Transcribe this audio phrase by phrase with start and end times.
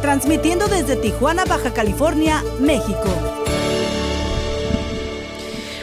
[0.00, 3.08] transmitiendo desde Tijuana, Baja California, México.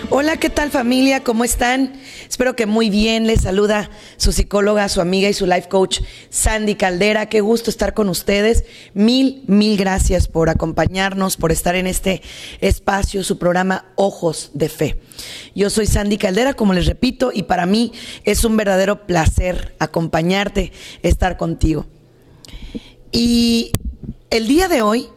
[0.10, 1.24] Hola, ¿qué tal familia?
[1.24, 1.94] ¿Cómo están?
[2.30, 3.28] Espero que muy bien.
[3.28, 7.28] Les saluda su psicóloga, su amiga y su life coach, Sandy Caldera.
[7.28, 8.64] Qué gusto estar con ustedes.
[8.94, 12.22] Mil, mil gracias por acompañarnos, por estar en este
[12.62, 15.00] espacio, su programa Ojos de Fe.
[15.56, 17.92] Yo soy Sandy Caldera, como les repito, y para mí
[18.24, 21.88] es un verdadero placer acompañarte, estar contigo.
[23.12, 23.72] Y
[24.38, 25.10] el día de hoy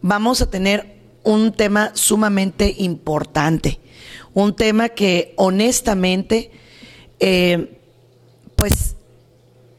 [0.00, 3.80] vamos a tener un tema sumamente importante
[4.34, 6.50] un tema que honestamente,
[7.20, 7.78] eh,
[8.56, 8.96] pues,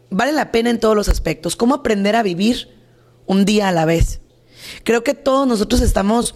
[0.09, 1.55] vale la pena en todos los aspectos.
[1.55, 2.69] ¿Cómo aprender a vivir
[3.25, 4.21] un día a la vez?
[4.83, 6.35] Creo que todos nosotros estamos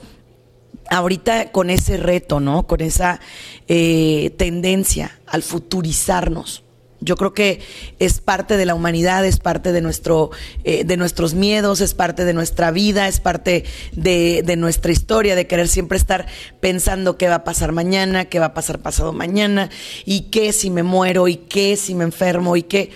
[0.89, 2.67] ahorita con ese reto, ¿no?
[2.67, 3.21] Con esa
[3.67, 6.63] eh, tendencia al futurizarnos.
[7.01, 7.61] Yo creo que
[7.99, 10.31] es parte de la humanidad, es parte de, nuestro,
[10.65, 15.35] eh, de nuestros miedos, es parte de nuestra vida, es parte de, de, nuestra historia,
[15.35, 16.27] de querer siempre estar
[16.59, 19.69] pensando qué va a pasar mañana, qué va a pasar pasado mañana,
[20.03, 22.91] y qué si me muero, y qué si me enfermo, y qué.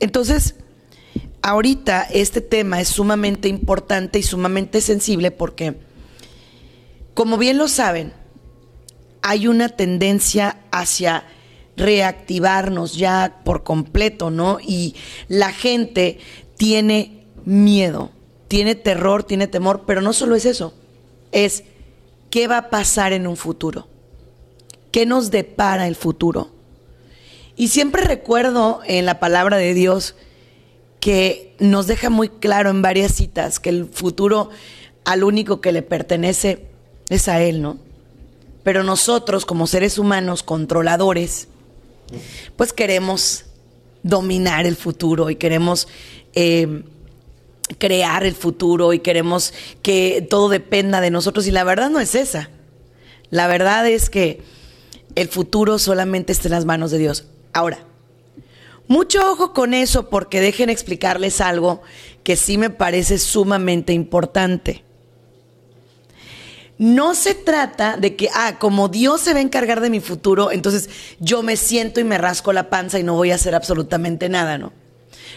[0.00, 0.54] Entonces,
[1.42, 5.74] ahorita este tema es sumamente importante y sumamente sensible porque,
[7.14, 8.14] como bien lo saben,
[9.20, 11.24] hay una tendencia hacia
[11.76, 14.58] reactivarnos ya por completo, ¿no?
[14.60, 14.94] Y
[15.28, 16.18] la gente
[16.56, 18.10] tiene miedo,
[18.48, 20.74] tiene terror, tiene temor, pero no solo es eso,
[21.32, 21.64] es
[22.30, 23.88] qué va a pasar en un futuro,
[24.90, 26.50] qué nos depara el futuro.
[27.56, 30.14] Y siempre recuerdo en la palabra de Dios
[31.00, 34.50] que nos deja muy claro en varias citas que el futuro
[35.04, 36.66] al único que le pertenece
[37.08, 37.78] es a Él, ¿no?
[38.62, 41.48] Pero nosotros como seres humanos controladores,
[42.56, 43.44] pues queremos
[44.02, 45.88] dominar el futuro y queremos
[46.34, 46.82] eh,
[47.78, 51.46] crear el futuro y queremos que todo dependa de nosotros.
[51.46, 52.50] Y la verdad no es esa.
[53.30, 54.42] La verdad es que
[55.14, 57.26] el futuro solamente está en las manos de Dios.
[57.52, 57.86] Ahora,
[58.88, 61.82] mucho ojo con eso porque dejen explicarles algo
[62.24, 64.84] que sí me parece sumamente importante.
[66.82, 70.50] No se trata de que, ah, como Dios se va a encargar de mi futuro,
[70.50, 74.28] entonces yo me siento y me rasco la panza y no voy a hacer absolutamente
[74.28, 74.72] nada, ¿no?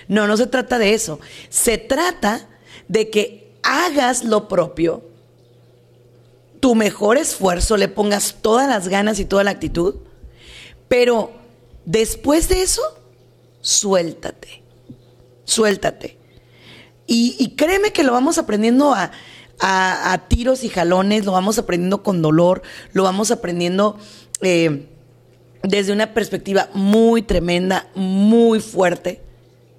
[0.08, 1.20] No, no se trata de eso.
[1.50, 2.50] Se trata
[2.88, 5.04] de que hagas lo propio,
[6.62, 9.98] tu mejor esfuerzo, le pongas todas las ganas y toda la actitud,
[10.88, 11.32] pero
[11.86, 12.82] después de eso,
[13.62, 14.64] suéltate,
[15.44, 16.18] suéltate.
[17.06, 19.12] Y, y créeme que lo vamos aprendiendo a
[19.60, 22.62] a, tiros y jalones, lo vamos aprendiendo con dolor,
[22.94, 23.98] lo vamos aprendiendo
[24.42, 24.88] eh,
[25.64, 29.22] desde una perspectiva muy tremenda, muy fuerte,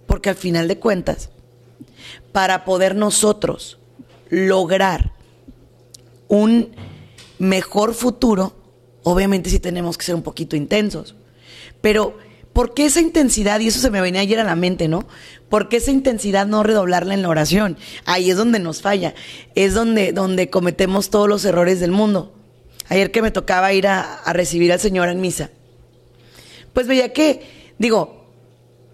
[0.06, 1.30] porque al final de cuentas,
[2.32, 3.78] para poder nosotros
[4.28, 5.12] lograr
[6.28, 6.74] un
[7.38, 8.54] mejor futuro,
[9.02, 11.14] obviamente sí tenemos que ser un poquito intensos,
[11.80, 12.16] pero
[12.56, 13.60] ¿por qué esa intensidad?
[13.60, 15.06] Y eso se me venía ayer a la mente, ¿no?
[15.50, 17.76] ¿Por qué esa intensidad no redoblarla en la oración?
[18.06, 19.14] Ahí es donde nos falla,
[19.54, 22.32] es donde, donde cometemos todos los errores del mundo.
[22.88, 25.50] Ayer que me tocaba ir a, recibir al Señor en misa,
[26.72, 28.24] pues veía que, digo,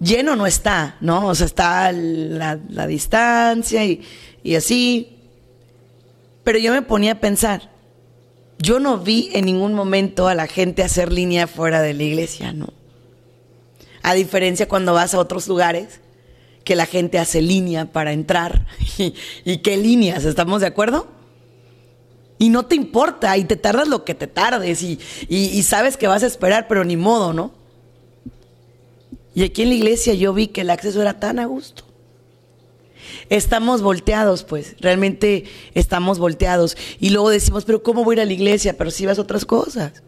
[0.01, 1.29] lleno no está, ¿no?
[1.29, 2.57] O sea, está la,
[2.89, 4.03] distancia y,
[4.43, 5.19] y así.
[6.43, 7.71] Pero yo me ponía a pensar,
[8.59, 12.53] yo no vi en ningún momento a la gente hacer línea fuera de la iglesia,
[12.53, 12.82] ¿no?
[14.03, 16.01] A diferencia cuando vas a otros lugares,
[16.65, 18.67] que la gente hace línea para entrar.
[19.45, 20.25] ¿Y, qué líneas?
[20.25, 21.09] ¿Estamos de acuerdo?
[22.39, 26.09] Y no te importa, y te tardas lo que te tardes, y, y, sabes que
[26.09, 27.53] vas a esperar, pero ni modo, ¿no?
[29.35, 31.85] Y aquí en la iglesia yo vi que el acceso era tan a gusto.
[33.29, 35.45] Estamos volteados, pues, realmente
[35.75, 36.77] estamos volteados.
[36.99, 38.77] Y luego decimos, pero ¿cómo voy a ir a la iglesia?
[38.77, 40.03] Pero si vas a otras cosas.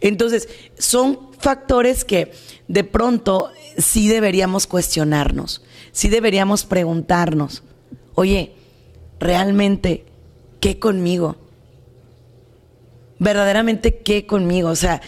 [0.00, 0.48] Entonces,
[0.78, 2.32] son factores que
[2.68, 5.62] de pronto sí deberíamos cuestionarnos,
[5.92, 7.62] sí deberíamos preguntarnos,
[8.14, 8.52] oye,
[9.20, 10.04] ¿realmente
[10.60, 11.36] qué conmigo?
[13.18, 15.00] Verdaderamente qué conmigo, o sea,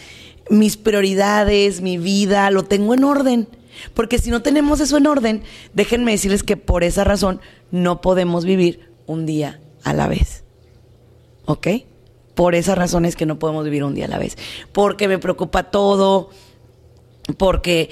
[0.51, 3.49] mis prioridades, mi vida, lo tengo en orden.
[3.95, 5.43] Porque si no tenemos eso en orden,
[5.75, 10.45] déjenme decirles que por esa razón no podemos vivir un día a la vez.
[11.45, 11.69] ¿Ok?
[12.35, 14.37] Por esas razones que no podemos vivir un día a la vez.
[14.73, 16.31] Porque me preocupa todo,
[17.35, 17.91] porque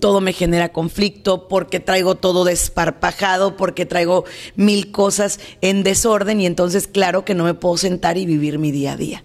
[0.00, 4.24] todo me genera conflicto, porque traigo todo desparpajado, porque traigo
[4.56, 8.72] mil cosas en desorden y entonces claro que no me puedo sentar y vivir mi
[8.72, 9.24] día a día.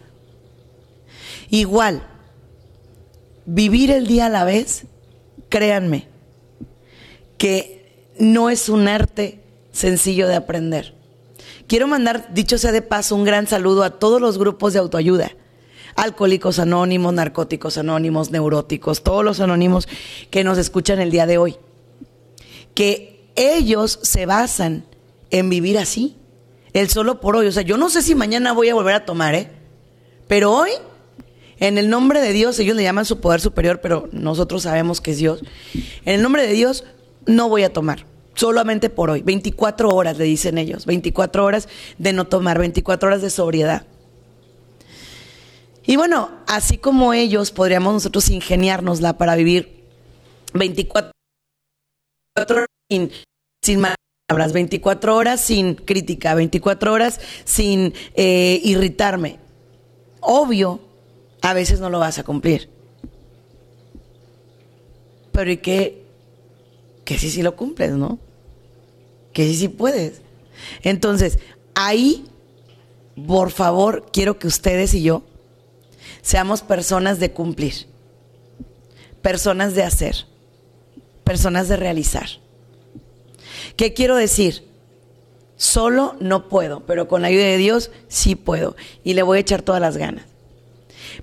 [1.50, 2.08] Igual,
[3.46, 4.86] vivir el día a la vez,
[5.50, 6.08] créanme,
[7.38, 9.42] que no es un arte
[9.72, 10.96] sencillo de aprender.
[11.68, 15.32] Quiero mandar, dicho sea de paso, un gran saludo a todos los grupos de autoayuda
[16.00, 19.88] alcohólicos anónimos, narcóticos anónimos, neuróticos, todos los anónimos
[20.30, 21.58] que nos escuchan el día de hoy.
[22.74, 24.86] Que ellos se basan
[25.30, 26.16] en vivir así,
[26.72, 27.48] el solo por hoy.
[27.48, 29.50] O sea, yo no sé si mañana voy a volver a tomar, ¿eh?
[30.30, 30.70] Pero hoy,
[31.60, 35.12] en el nombre de Dios, ellos le llaman su poder superior, pero nosotros sabemos que
[35.12, 35.42] es Dios.
[36.06, 36.86] En el nombre de Dios,
[37.26, 38.06] no voy a tomar
[38.36, 39.22] solamente por hoy.
[39.22, 40.86] 24 horas, le dicen ellos.
[40.86, 41.68] 24 horas
[41.98, 43.86] de no tomar, 24 horas de sobriedad.
[45.90, 49.88] Y bueno, así como ellos, podríamos nosotros ingeniárnosla para vivir
[50.54, 51.12] 24
[52.36, 53.12] horas sin,
[53.64, 53.82] sin
[54.28, 59.40] palabras, 24 horas sin crítica, 24 horas sin eh, irritarme.
[60.20, 60.80] Obvio,
[61.42, 62.70] a veces no lo vas a cumplir.
[65.32, 66.04] Pero ¿y qué?
[67.04, 68.20] Que sí, sí lo cumples, ¿no?
[69.34, 70.22] Que sí, sí puedes.
[70.84, 71.40] Entonces,
[71.74, 72.28] ahí,
[73.26, 75.24] por favor, quiero que ustedes y yo
[76.30, 77.88] seamos personas de cumplir,
[79.24, 80.28] personas de hacer,
[81.24, 82.28] personas de realizar.
[83.76, 84.64] ¿Qué quiero decir?
[85.56, 89.42] Solo no puedo, pero con la ayuda de Dios sí puedo y le voy a
[89.42, 90.26] echar todas las ganas.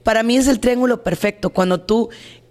[0.03, 2.09] Para mí es el triángulo perfecto cuando tú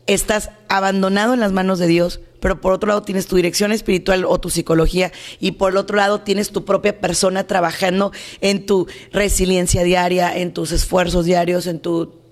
[0.08, 4.24] estás abandonado en las manos de Dios, pero por otro lado tienes tu dirección espiritual
[4.24, 5.12] o tu psicología
[5.42, 10.54] y por el otro lado tienes tu propia persona trabajando en tu resiliencia diaria, en
[10.54, 12.24] tus esfuerzos diarios, en tu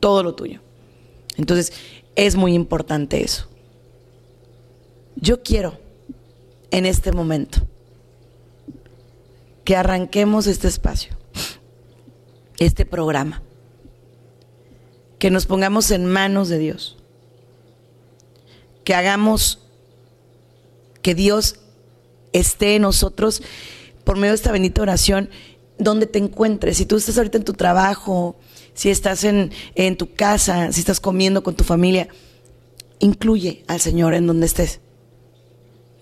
[0.00, 0.60] todo lo tuyo.
[1.36, 1.72] Entonces,
[2.16, 3.46] es muy importante eso.
[5.16, 5.78] Yo quiero,
[6.70, 7.60] en este momento,
[9.64, 11.16] que arranquemos este espacio,
[12.58, 13.42] este programa,
[15.18, 16.96] que nos pongamos en manos de Dios,
[18.84, 19.60] que hagamos
[21.02, 21.60] que Dios
[22.32, 23.42] esté en nosotros
[24.04, 25.30] por medio de esta bendita oración,
[25.78, 26.78] donde te encuentres.
[26.78, 28.36] Si tú estás ahorita en tu trabajo,
[28.78, 32.06] si estás en, en tu casa, si estás comiendo con tu familia,
[33.00, 34.78] incluye al Señor en donde estés.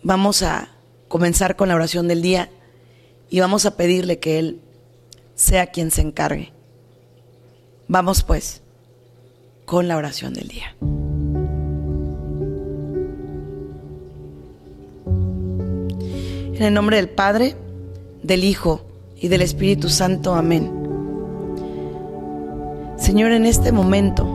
[0.02, 0.68] Vamos a
[1.08, 2.50] comenzar con la oración del día
[3.30, 4.60] y vamos a pedirle que Él
[5.34, 6.52] sea quien se encargue.
[7.88, 8.60] Vamos pues
[9.64, 10.76] con la oración del día.
[16.54, 17.56] En el nombre del Padre,
[18.22, 18.84] del Hijo
[19.18, 20.34] y del Espíritu Santo.
[20.34, 20.85] Amén.
[22.96, 24.26] Señor, en este momento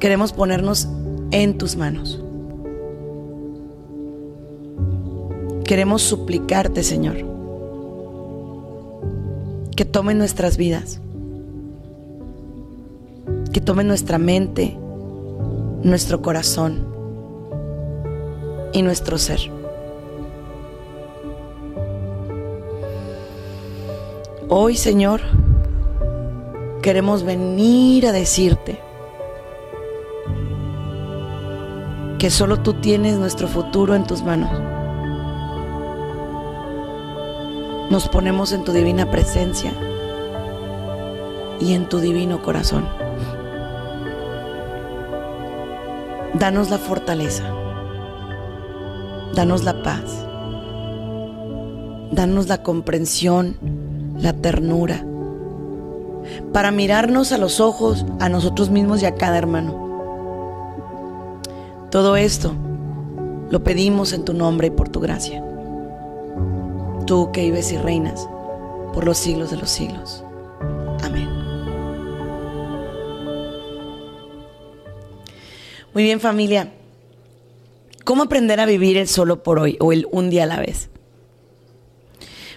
[0.00, 0.88] queremos ponernos
[1.30, 2.22] en tus manos.
[5.64, 7.18] Queremos suplicarte, Señor,
[9.76, 11.00] que tome nuestras vidas,
[13.52, 14.78] que tome nuestra mente,
[15.82, 16.86] nuestro corazón
[18.72, 19.40] y nuestro ser.
[24.48, 25.20] Hoy, Señor,
[26.82, 28.80] queremos venir a decirte
[32.18, 34.50] que solo tú tienes nuestro futuro en tus manos.
[37.90, 39.72] Nos ponemos en tu divina presencia
[41.60, 42.88] y en tu divino corazón.
[46.34, 47.44] Danos la fortaleza,
[49.34, 50.26] danos la paz,
[52.12, 53.56] danos la comprensión,
[54.18, 55.04] la ternura
[56.52, 59.88] para mirarnos a los ojos a nosotros mismos y a cada hermano.
[61.90, 62.52] Todo esto
[63.50, 65.42] lo pedimos en tu nombre y por tu gracia.
[67.06, 68.28] Tú que vives y reinas
[68.92, 70.24] por los siglos de los siglos.
[71.02, 71.28] Amén.
[75.94, 76.72] Muy bien familia.
[78.04, 80.90] ¿Cómo aprender a vivir el solo por hoy o el un día a la vez?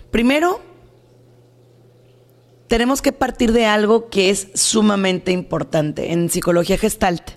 [0.09, 0.59] Primero,
[2.71, 7.31] tenemos que partir de algo que es sumamente importante en psicología gestalt.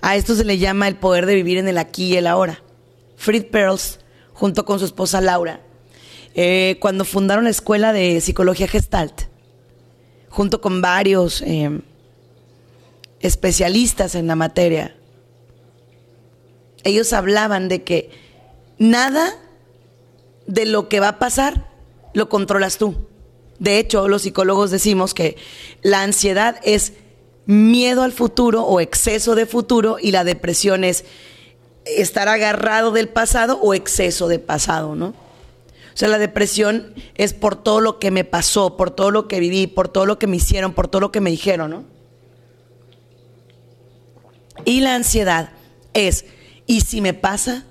[0.00, 2.62] A esto se le llama el poder de vivir en el aquí y el ahora.
[3.16, 3.98] Fritz Perls,
[4.32, 5.62] junto con su esposa Laura,
[6.36, 9.22] eh, cuando fundaron la escuela de psicología gestalt,
[10.28, 11.80] junto con varios eh,
[13.18, 14.94] especialistas en la materia,
[16.84, 18.10] ellos hablaban de que
[18.78, 19.34] nada
[20.46, 21.68] de lo que va a pasar
[22.14, 23.08] lo controlas tú.
[23.62, 25.36] De hecho, los psicólogos decimos que
[25.82, 26.94] la ansiedad es
[27.46, 31.04] miedo al futuro o exceso de futuro y la depresión es
[31.84, 35.10] estar agarrado del pasado o exceso de pasado, ¿no?
[35.10, 39.38] O sea, la depresión es por todo lo que me pasó, por todo lo que
[39.38, 41.84] viví, por todo lo que me hicieron, por todo lo que me dijeron, ¿no?
[44.64, 45.50] Y la ansiedad
[45.94, 46.24] es,
[46.66, 47.64] ¿y si me pasa?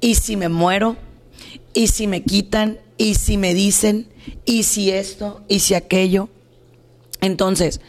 [0.00, 0.94] ¿Y si me muero?
[1.72, 2.78] ¿Y si me quitan?
[2.96, 4.08] ¿Y si me dicen?
[4.44, 5.42] ¿Y si esto?
[5.48, 6.28] ¿Y si aquello?
[7.20, 7.80] Entonces,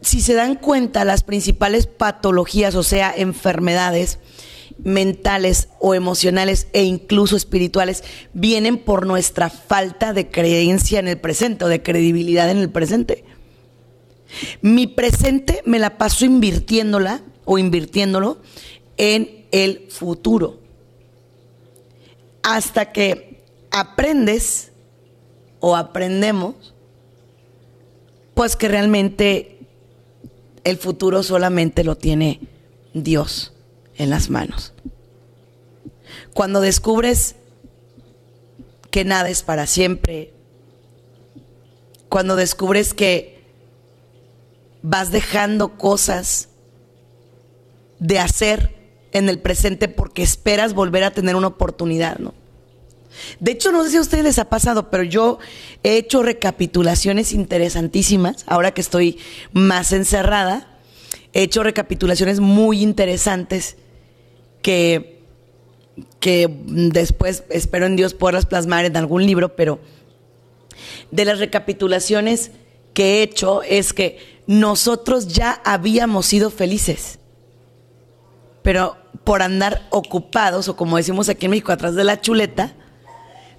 [0.00, 4.18] si se dan cuenta, las principales patologías, o sea, enfermedades
[4.82, 11.64] mentales o emocionales e incluso espirituales, vienen por nuestra falta de creencia en el presente
[11.64, 13.24] o de credibilidad en el presente.
[14.60, 18.38] Mi presente me la paso invirtiéndola o invirtiéndolo
[18.98, 20.60] en el futuro.
[22.42, 23.27] Hasta que
[23.70, 24.72] aprendes
[25.60, 26.74] o aprendemos,
[28.34, 29.58] pues que realmente
[30.64, 32.40] el futuro solamente lo tiene
[32.94, 33.52] Dios
[33.96, 34.72] en las manos.
[36.34, 37.36] Cuando descubres
[38.90, 40.32] que nada es para siempre,
[42.08, 43.38] cuando descubres que
[44.82, 46.48] vas dejando cosas
[47.98, 48.74] de hacer
[49.12, 52.34] en el presente porque esperas volver a tener una oportunidad, ¿no?
[53.40, 55.38] De hecho, no sé si a ustedes les ha pasado, pero yo
[55.82, 59.18] he hecho recapitulaciones interesantísimas, ahora que estoy
[59.52, 60.78] más encerrada,
[61.32, 63.76] he hecho recapitulaciones muy interesantes
[64.62, 65.22] que,
[66.20, 69.80] que después espero en Dios poderlas plasmar en algún libro, pero
[71.10, 72.50] de las recapitulaciones
[72.94, 77.18] que he hecho es que nosotros ya habíamos sido felices,
[78.62, 82.74] pero por andar ocupados, o como decimos aquí en México, atrás de la chuleta,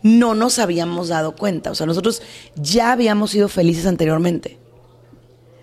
[0.01, 1.72] no nos habíamos dado cuenta.
[1.72, 2.22] O sea, nosotros
[2.56, 4.58] ya habíamos sido felices anteriormente.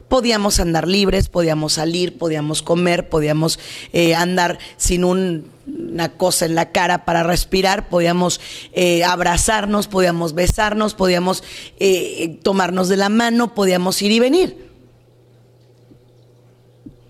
[0.08, 3.58] Podíamos andar libres, podíamos salir, podíamos comer, podíamos
[3.92, 8.40] eh, andar sin una cosa en la cara para respirar, podíamos
[8.72, 11.42] eh, abrazarnos, podíamos besarnos, podíamos
[11.80, 14.66] eh, tomarnos de la mano, podíamos ir y venir.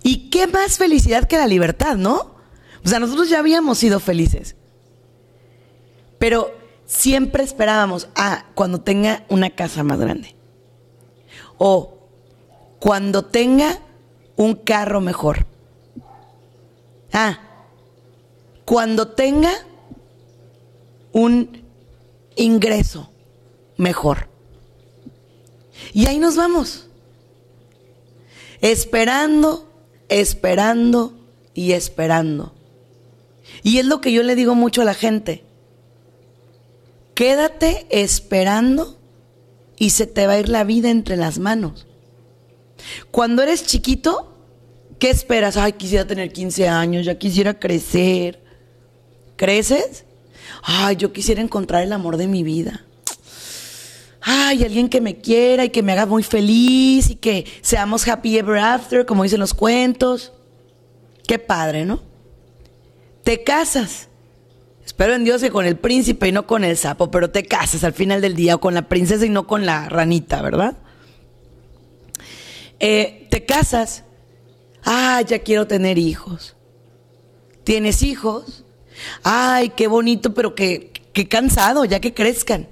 [0.02, 2.36] ¿Y qué más felicidad que la libertad, no?
[2.82, 4.56] O sea, nosotros ya habíamos sido felices.
[6.18, 6.54] Pero
[6.86, 10.34] siempre esperábamos, ah, cuando tenga una casa más grande.
[11.58, 11.98] O
[12.78, 13.80] cuando tenga
[14.36, 15.46] un carro mejor.
[17.12, 17.40] Ah,
[18.64, 19.52] cuando tenga
[21.12, 21.62] un
[22.36, 23.10] ingreso
[23.76, 24.28] mejor.
[25.92, 26.88] Y ahí nos vamos.
[28.60, 29.70] Esperando,
[30.08, 31.14] esperando
[31.54, 32.54] y esperando.
[33.62, 35.45] Y es lo que yo le digo mucho a la gente.
[37.16, 38.98] Quédate esperando
[39.78, 41.86] y se te va a ir la vida entre las manos.
[43.10, 44.36] Cuando eres chiquito,
[44.98, 45.56] ¿qué esperas?
[45.56, 48.44] Ay, quisiera tener 15 años, ya quisiera crecer.
[49.36, 50.04] ¿Creces?
[50.62, 52.84] Ay, yo quisiera encontrar el amor de mi vida.
[54.20, 58.36] Ay, alguien que me quiera y que me haga muy feliz y que seamos happy
[58.36, 60.34] ever after, como dicen los cuentos.
[61.26, 62.02] Qué padre, ¿no?
[63.24, 64.08] Te casas
[64.96, 67.84] Espero en Dios que con el príncipe y no con el sapo, pero te casas
[67.84, 70.78] al final del día o con la princesa y no con la ranita, ¿verdad?
[72.80, 74.04] Eh, te casas.
[74.86, 76.56] Ah, ya quiero tener hijos.
[77.62, 78.64] ¿Tienes hijos?
[79.22, 82.66] Ay, qué bonito, pero qué, qué cansado, ya que crezcan.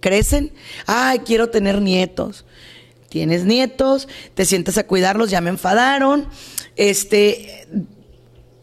[0.00, 0.54] ¿Crecen?
[0.86, 2.46] Ay, quiero tener nietos.
[3.10, 6.28] Tienes nietos, te sientas a cuidarlos, ya me enfadaron.
[6.76, 7.68] Este,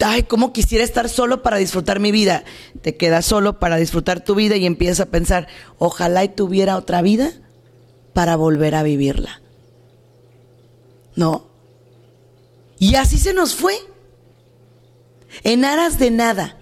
[0.04, 2.44] ay, cómo quisiera estar solo para disfrutar mi vida.
[2.82, 5.48] Te quedas solo para disfrutar tu vida y empiezas a pensar,
[5.78, 7.32] ojalá y tuviera otra vida
[8.14, 9.42] para volver a vivirla.
[11.16, 11.48] No.
[12.80, 13.76] Y así se nos fue.
[15.44, 16.58] En aras de nada.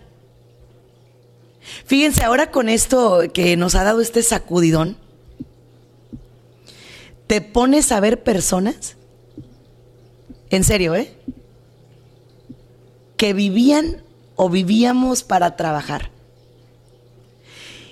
[1.86, 4.98] Fíjense, ahora con esto que nos ha dado este sacudidón,
[7.28, 8.96] te pones a ver personas,
[10.50, 11.16] en serio, ¿eh?
[13.18, 14.04] Que vivían
[14.36, 16.12] o vivíamos para trabajar.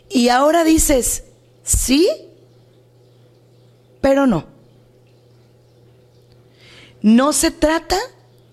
[0.10, 1.24] Y ahora dices,
[1.64, 2.10] sí,
[4.02, 4.46] pero no.
[7.02, 7.98] No se trata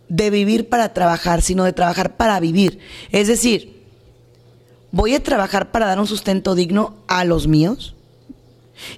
[0.08, 2.78] de vivir para trabajar, sino de trabajar para vivir.
[3.10, 3.84] Es decir,
[4.90, 7.94] voy a trabajar para dar un sustento digno a los míos.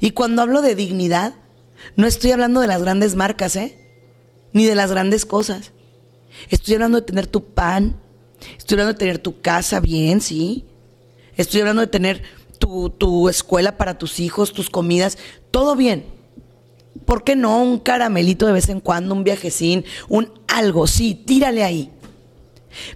[0.00, 1.34] Y cuando hablo de dignidad,
[1.96, 3.76] no estoy hablando de las grandes marcas, ¿eh?
[4.52, 5.72] Ni de las grandes cosas.
[6.48, 7.96] Estoy hablando de tener tu pan.
[8.56, 10.64] Estoy hablando de tener tu casa bien, sí.
[11.36, 12.22] Estoy hablando de tener
[12.58, 15.18] tu, tu escuela para tus hijos, tus comidas,
[15.50, 16.04] todo bien.
[17.04, 20.86] ¿Por qué no un caramelito de vez en cuando, un viajecín, un algo?
[20.86, 21.90] Sí, tírale ahí.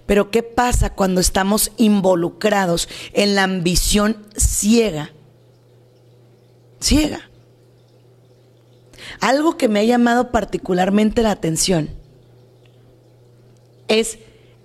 [0.05, 5.11] Pero ¿qué pasa cuando estamos involucrados en la ambición ciega?
[6.79, 7.29] Ciega.
[9.19, 11.89] Algo que me ha llamado particularmente la atención
[13.87, 14.19] es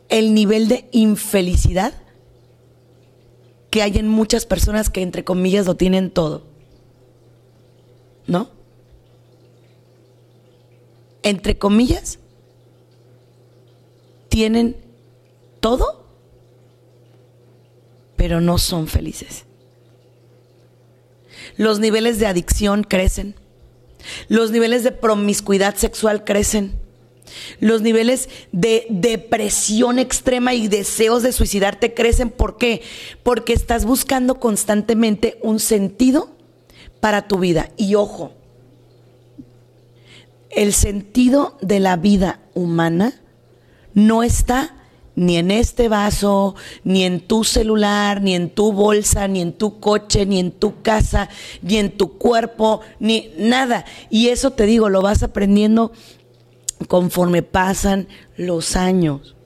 [0.08, 1.94] el nivel de infelicidad
[3.70, 6.44] que hay en muchas personas que entre comillas lo tienen todo.
[8.26, 8.50] ¿No?
[11.22, 12.18] Entre comillas,
[14.28, 14.76] tienen
[15.60, 16.06] todo,
[18.16, 19.44] pero no son felices.
[21.56, 23.34] Los niveles de adicción crecen.
[24.28, 26.78] Los niveles de promiscuidad sexual crecen.
[27.60, 32.30] Los niveles de depresión extrema y deseos de suicidarte crecen.
[32.30, 32.82] ¿Por qué?
[33.22, 36.30] Porque estás buscando constantemente un sentido
[37.00, 37.70] para tu vida.
[37.76, 38.32] Y ojo,
[40.50, 43.20] el sentido de la vida humana
[43.94, 44.74] no está
[45.16, 49.78] ni en este vaso, ni en tu celular, ni en tu bolsa, ni en tu
[49.80, 51.28] coche, ni en tu casa,
[51.62, 53.84] ni en tu cuerpo, ni nada.
[54.08, 55.92] Y eso te digo, lo vas aprendiendo
[56.88, 59.36] conforme pasan los años.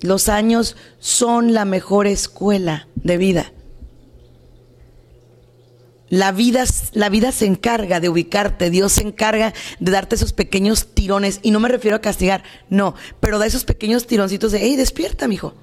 [0.00, 3.52] Los años son la mejor escuela de vida.
[6.10, 10.94] La vida, la vida se encarga de ubicarte, Dios se encarga de darte esos pequeños
[10.94, 14.76] tirones, y no me refiero a castigar, no, pero da esos pequeños tironcitos de, hey,
[14.76, 15.54] despierta, mijo.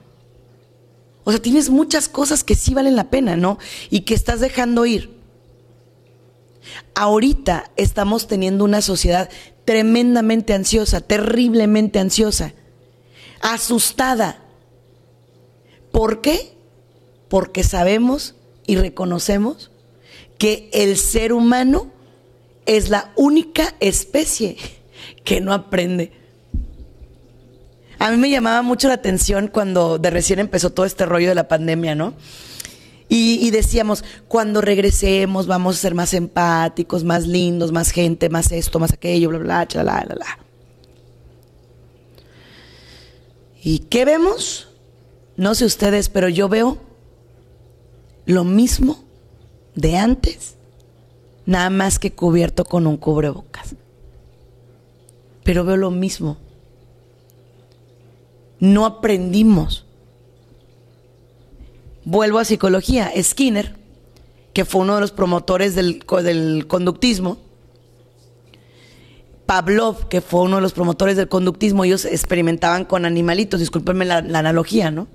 [1.24, 3.60] O sea, tienes muchas cosas que sí valen la pena, ¿no?
[3.91, 5.20] Y que estás dejando ir.
[6.96, 9.30] Ahorita estamos teniendo una sociedad
[9.65, 12.53] tremendamente ansiosa, terriblemente ansiosa,
[13.41, 14.39] asustada.
[15.91, 16.53] ¿Por qué?
[17.30, 19.72] Porque sabemos y reconocemos
[20.38, 21.91] que el ser humano
[22.65, 24.58] es la única especie
[25.24, 26.12] que no aprende.
[28.00, 31.36] A mí me llamaba mucho la atención cuando de recién empezó todo este rollo de
[31.36, 32.15] la pandemia, ¿no?
[33.13, 38.80] Y, decíamos, cuando regresemos vamos a ser más empáticos, más lindos, más gente, más esto,
[38.80, 40.39] más aquello, bla, bla, bla, bla, bla.
[43.62, 44.69] ¿Y qué vemos?
[45.36, 46.78] No sé ustedes, pero yo veo
[48.26, 49.04] lo mismo
[49.76, 50.56] de antes,
[51.45, 53.76] nada más que cubierto con un cubrebocas.
[55.43, 56.38] Pero veo lo mismo.
[58.62, 59.86] No aprendimos.
[62.12, 63.10] Vuelvo a psicología.
[63.24, 63.74] Skinner,
[64.52, 67.38] que fue uno de los promotores del, del conductismo,
[69.45, 74.17] Pavlov, que fue uno de los promotores del conductismo, ellos experimentaban con animalitos, discúlpenme la,
[74.17, 75.08] analogía, ¿no?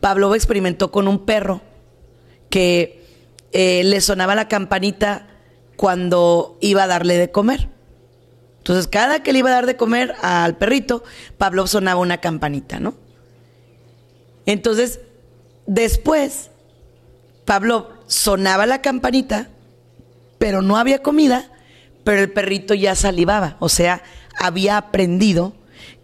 [0.00, 1.62] Pavlov experimentó con un perro
[2.50, 3.02] que
[3.52, 5.26] eh, le sonaba la campanita
[5.76, 7.70] cuando iba a darle de comer.
[8.58, 11.02] Entonces, cada que le iba a dar de comer al perrito,
[11.38, 12.92] Pablo sonaba una campanita, ¿no?
[14.44, 15.00] Entonces,
[15.70, 16.50] después,
[17.44, 19.48] Pablo sonaba la campanita,
[20.38, 21.50] pero no había comida,
[22.02, 24.02] pero el perrito ya salivaba, o sea,
[24.38, 25.54] había aprendido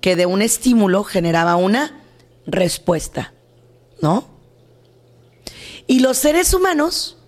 [0.00, 2.00] que de un estímulo generaba una
[2.46, 3.33] respuesta,
[4.00, 4.29] ¿no?
[5.88, 7.18] Y los seres humanos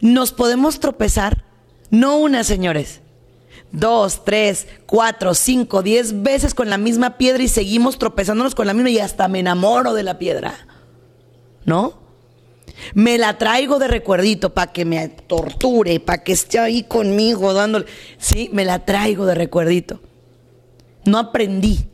[0.00, 1.44] nos podemos tropezar,
[1.90, 3.00] no una, señores,
[3.70, 8.74] dos, tres, cuatro, cinco, diez veces con la misma piedra y seguimos tropezándonos con la
[8.74, 10.66] misma y hasta me enamoro de la piedra.
[11.66, 11.98] ¿No?
[12.94, 17.86] Me la traigo de recuerdito para que me torture, para que esté ahí conmigo dándole.
[18.18, 20.00] Sí, me la traigo de recuerdito.
[21.04, 21.88] No aprendí.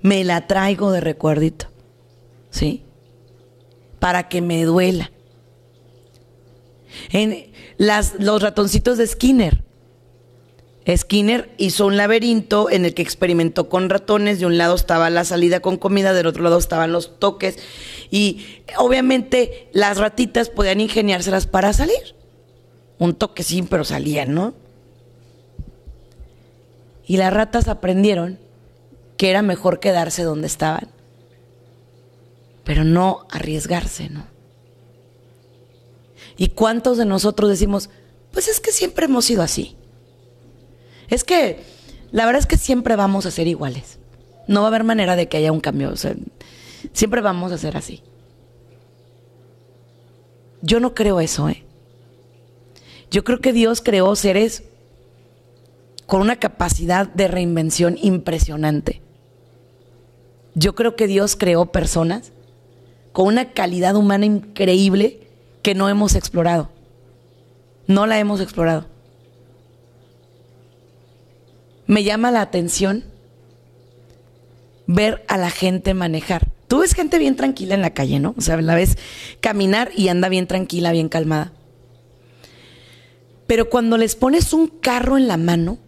[0.00, 1.66] Me la traigo de recuerdito.
[2.50, 2.82] ¿Sí?
[3.98, 5.10] Para que me duela
[7.10, 9.62] en las, los ratoncitos de Skinner.
[10.96, 14.38] Skinner hizo un laberinto en el que experimentó con ratones.
[14.38, 17.58] De un lado estaba la salida con comida, del otro lado estaban los toques.
[18.10, 22.14] Y obviamente las ratitas podían ingeniárselas para salir.
[22.98, 24.54] Un toque sí, pero salían, ¿no?
[27.06, 28.38] Y las ratas aprendieron
[29.16, 30.88] que era mejor quedarse donde estaban,
[32.64, 34.26] pero no arriesgarse, ¿no?
[36.36, 37.88] ¿Y cuántos de nosotros decimos,
[38.32, 39.76] pues es que siempre hemos sido así?
[41.08, 41.60] Es que
[42.10, 43.98] la verdad es que siempre vamos a ser iguales.
[44.48, 45.94] No va a haber manera de que haya un cambio.
[46.96, 48.02] Siempre vamos a ser así.
[50.62, 51.62] Yo no creo eso, ¿eh?
[53.10, 54.64] Yo creo que Dios creó seres
[56.06, 59.02] con una capacidad de reinvención impresionante.
[60.54, 62.32] Yo creo que Dios creó personas
[63.12, 65.20] con una calidad humana increíble
[65.62, 66.70] que no hemos explorado.
[67.86, 68.86] No la hemos explorado.
[71.86, 73.04] Me llama la atención
[74.86, 76.55] ver a la gente manejar.
[76.68, 78.34] Tú ves gente bien tranquila en la calle, ¿no?
[78.36, 78.98] O sea, la ves
[79.40, 81.52] caminar y anda bien tranquila, bien calmada.
[83.46, 85.78] Pero cuando les pones un carro en la mano,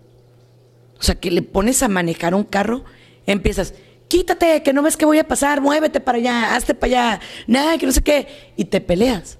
[0.99, 2.85] o sea, que le pones a manejar un carro,
[3.27, 3.75] empiezas,
[4.07, 7.77] quítate, que no ves que voy a pasar, muévete para allá, hazte para allá, nada,
[7.79, 9.39] que no sé qué, y te peleas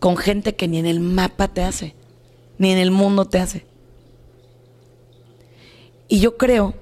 [0.00, 1.94] con gente que ni en el mapa te hace,
[2.58, 3.64] ni en el mundo te hace.
[6.08, 6.74] Y yo creo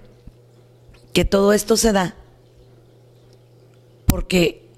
[1.13, 2.17] que todo esto se da
[4.15, 4.71] porque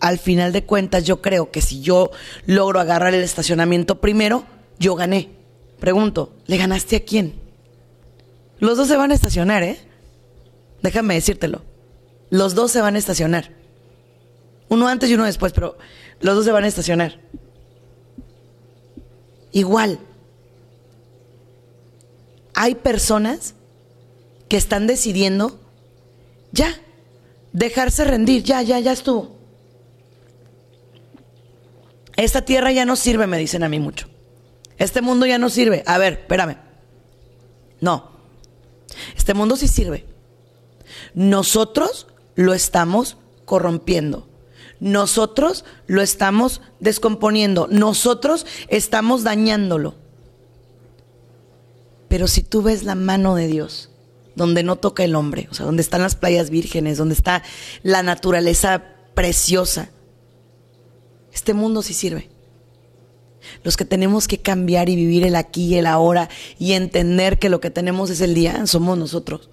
[0.00, 2.10] al final de cuentas yo creo que si yo
[2.44, 4.44] logro agarrar el estacionamiento primero,
[4.80, 5.28] yo gané.
[5.78, 7.40] Pregunto, ¿le ganaste a quién?
[8.58, 9.78] Los dos se van a estacionar, ¿eh?
[10.82, 11.62] Déjame decírtelo.
[12.30, 13.52] Los dos se van a estacionar.
[14.68, 15.78] Uno antes y uno después, pero
[16.20, 17.20] los dos se van a estacionar.
[19.52, 20.00] Igual.
[22.54, 23.54] Hay personas
[24.48, 25.60] que están decidiendo
[26.50, 26.74] ya
[27.52, 29.36] dejarse rendir, ya, ya, ya estuvo.
[32.16, 34.08] Esta tierra ya no sirve, me dicen a mí mucho.
[34.76, 35.82] Este mundo ya no sirve.
[35.86, 36.56] A ver, espérame.
[37.80, 38.10] No.
[39.16, 40.06] Este mundo sí sirve.
[41.14, 44.28] Nosotros lo estamos corrompiendo.
[44.80, 47.68] Nosotros lo estamos descomponiendo.
[47.70, 49.94] Nosotros estamos dañándolo.
[52.08, 53.89] Pero si tú ves la mano de Dios,
[54.34, 57.42] donde no toca el hombre, o sea, donde están las playas vírgenes, donde está
[57.82, 59.90] la naturaleza preciosa.
[61.32, 62.28] Este mundo sí sirve.
[63.62, 67.48] Los que tenemos que cambiar y vivir el aquí y el ahora y entender que
[67.48, 69.50] lo que tenemos es el día, somos nosotros.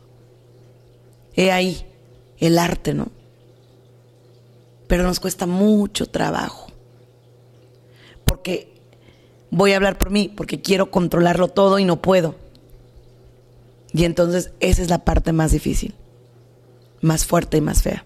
[1.36, 1.86] He ahí
[2.40, 3.10] el arte, ¿no?
[4.88, 6.68] Pero nos cuesta mucho trabajo.
[8.26, 8.82] Porque
[9.50, 12.36] voy a hablar por mí, porque quiero controlarlo todo y no puedo.
[13.98, 15.96] Y entonces esa es la parte más difícil,
[17.02, 18.06] más fuerte y más fea.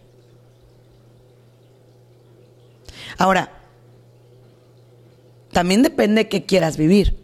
[3.17, 3.51] Ahora,
[5.51, 7.21] también depende de qué quieras vivir.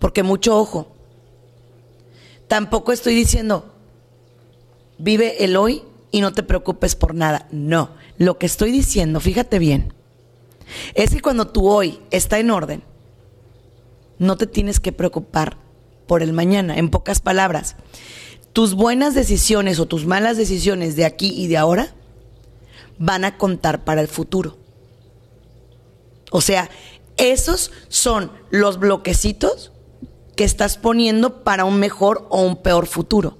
[0.00, 0.88] Porque mucho ojo.
[2.48, 3.72] Tampoco estoy diciendo,
[4.98, 7.46] vive el hoy y no te preocupes por nada.
[7.52, 9.94] No, lo que estoy diciendo, fíjate bien,
[10.94, 12.82] es que cuando tu hoy está en orden,
[14.18, 15.64] no te tienes que preocupar
[16.06, 16.76] por el mañana.
[16.76, 17.76] En pocas palabras,
[18.52, 21.94] tus buenas decisiones o tus malas decisiones de aquí y de ahora
[22.98, 24.56] van a contar para el futuro.
[26.30, 26.70] O sea,
[27.16, 29.72] esos son los bloquecitos
[30.36, 33.38] que estás poniendo para un mejor o un peor futuro.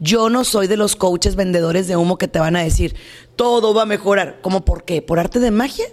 [0.00, 2.94] Yo no soy de los coaches vendedores de humo que te van a decir,
[3.36, 4.40] todo va a mejorar.
[4.42, 5.02] ¿Cómo por qué?
[5.02, 5.86] ¿Por arte de magia?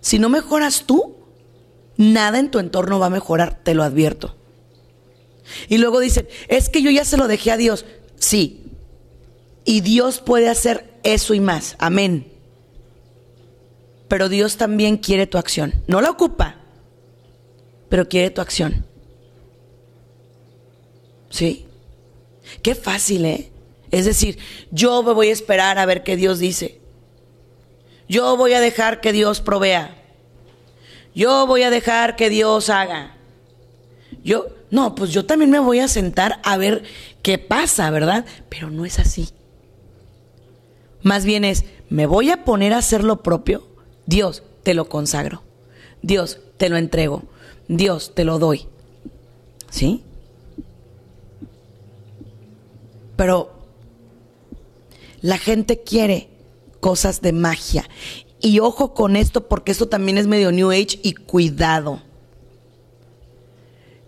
[0.00, 1.16] Si no mejoras tú,
[1.98, 4.34] nada en tu entorno va a mejorar, te lo advierto.
[5.68, 7.84] Y luego dicen, es que yo ya se lo dejé a Dios.
[8.16, 8.64] Sí.
[9.64, 11.76] Y Dios puede hacer eso y más.
[11.78, 12.32] Amén.
[14.08, 15.74] Pero Dios también quiere tu acción.
[15.86, 16.56] No la ocupa,
[17.90, 18.86] pero quiere tu acción.
[21.28, 21.66] ¿Sí?
[22.62, 23.50] Qué fácil, ¿eh?
[23.90, 24.38] Es decir,
[24.70, 26.80] yo me voy a esperar a ver qué Dios dice.
[28.08, 29.97] Yo voy a dejar que Dios provea.
[31.18, 33.16] Yo voy a dejar que Dios haga.
[34.22, 36.84] Yo, no, pues yo también me voy a sentar a ver
[37.22, 38.24] qué pasa, ¿verdad?
[38.48, 39.30] Pero no es así.
[41.02, 43.66] Más bien es, me voy a poner a hacer lo propio.
[44.06, 45.42] Dios, te lo consagro.
[46.02, 47.24] Dios, te lo entrego.
[47.66, 48.68] Dios, te lo doy.
[49.70, 50.04] ¿Sí?
[53.16, 53.50] Pero
[55.20, 56.28] la gente quiere
[56.78, 57.88] cosas de magia
[58.40, 62.02] y ojo con esto porque esto también es medio New Age y cuidado.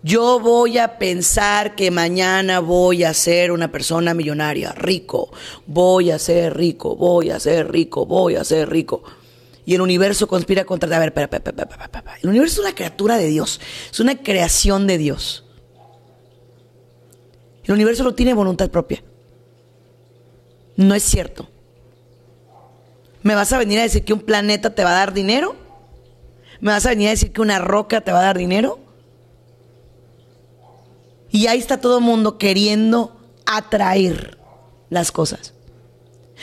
[0.03, 5.31] Yo voy a pensar que mañana voy a ser una persona millonaria, rico.
[5.67, 9.03] Voy a ser rico, voy a ser rico, voy a ser rico.
[9.63, 10.95] Y el universo conspira contra...
[10.95, 13.61] A ver, espera, espera, espera, espera, El universo es una criatura de Dios.
[13.91, 15.45] Es una creación de Dios.
[17.63, 19.03] El universo no tiene voluntad propia.
[20.77, 21.47] No es cierto.
[23.23, 25.55] ¿Me vas a venir a decir que un planeta te va a dar dinero?
[26.59, 28.79] ¿Me vas a venir a decir que una roca te va a dar dinero?
[31.29, 34.37] Y ahí está todo el mundo queriendo atraer
[34.89, 35.53] las cosas.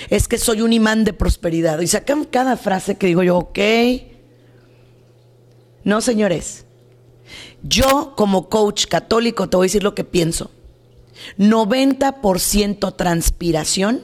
[0.09, 1.81] Es que soy un imán de prosperidad.
[1.81, 3.59] Y sacan cada frase que digo yo, ok.
[5.85, 6.65] No, señores.
[7.63, 10.51] Yo como coach católico te voy a decir lo que pienso.
[11.37, 14.03] 90% transpiración,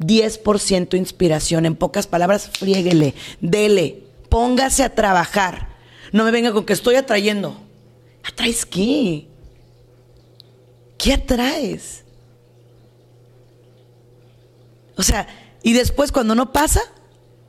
[0.00, 1.66] 10% inspiración.
[1.66, 5.68] En pocas palabras, friéguele, dele, póngase a trabajar.
[6.12, 7.60] No me venga con que estoy atrayendo.
[8.24, 9.28] ¿Atraes qué?
[10.98, 12.04] ¿Qué atraes?
[14.96, 15.26] O sea,
[15.62, 16.80] y después cuando no pasa,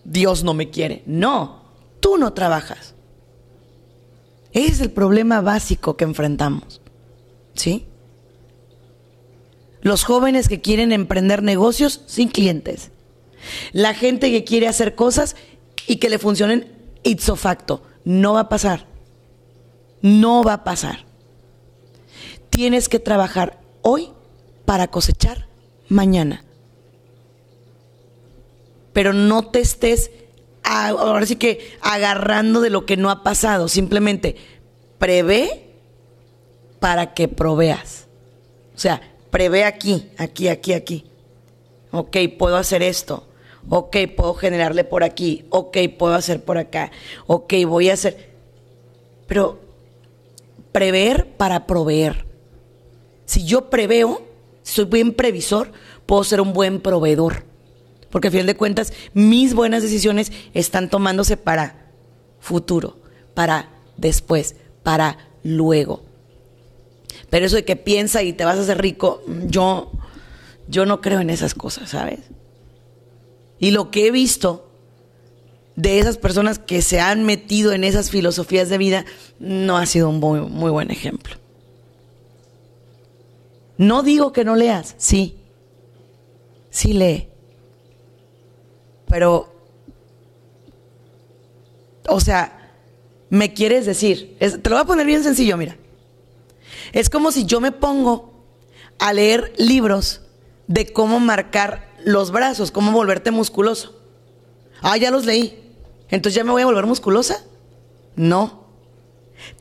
[0.04, 1.04] Dios no me quiere.
[1.06, 1.64] No,
[2.00, 2.94] tú no trabajas.
[4.54, 6.82] Ese es el problema básico que enfrentamos.
[7.54, 7.86] ¿Sí?
[9.82, 12.92] Los jóvenes que quieren emprender negocios sin clientes.
[13.72, 15.36] La gente que quiere hacer cosas
[15.88, 16.72] y que le funcionen
[17.04, 17.84] ipso facto.
[18.04, 18.86] No va a pasar.
[20.02, 21.06] No va a pasar.
[22.50, 24.10] Tienes que trabajar hoy
[24.66, 25.48] para cosechar
[25.88, 26.44] mañana.
[28.94, 30.12] Pero no te estés
[30.64, 33.68] ahora sí que agarrando de lo que no ha pasado.
[33.68, 34.36] Simplemente
[34.98, 35.72] prevé
[36.80, 38.08] para que proveas.
[38.76, 41.06] O sea, prevé aquí, aquí, aquí, aquí.
[41.92, 43.28] Ok, puedo hacer esto.
[43.70, 45.46] Ok, puedo generarle por aquí.
[45.50, 46.92] Ok, puedo hacer por acá.
[47.28, 48.32] Ok, voy a hacer.
[49.28, 49.60] Pero
[50.72, 52.26] prever para proveer.
[53.26, 54.22] Si yo preveo,
[54.64, 55.72] soy buen previsor,
[56.06, 57.46] puedo ser un buen proveedor.
[58.10, 61.92] Porque a fin de cuentas, mis buenas decisiones están tomándose para
[62.40, 62.98] futuro,
[63.34, 66.11] para después, para luego.
[67.32, 69.90] Pero eso de que piensa y te vas a hacer rico, yo,
[70.68, 72.20] yo no creo en esas cosas, ¿sabes?
[73.58, 74.70] Y lo que he visto
[75.78, 79.06] de esas personas que se han metido en esas filosofías de vida
[79.40, 81.36] no ha sido un muy, muy buen ejemplo.
[83.78, 85.38] No digo que no leas, sí.
[86.70, 87.30] Sí lee.
[89.08, 89.54] Pero,
[92.10, 92.74] o sea,
[93.30, 95.78] me quieres decir, te lo voy a poner bien sencillo, mira.
[96.92, 98.46] Es como si yo me pongo
[99.00, 100.22] a leer libros
[100.68, 104.00] de cómo marcar los brazos, cómo volverte musculoso.
[104.82, 105.74] Ah, ya los leí.
[106.10, 107.44] Entonces ya me voy a volver musculosa.
[108.16, 108.66] No.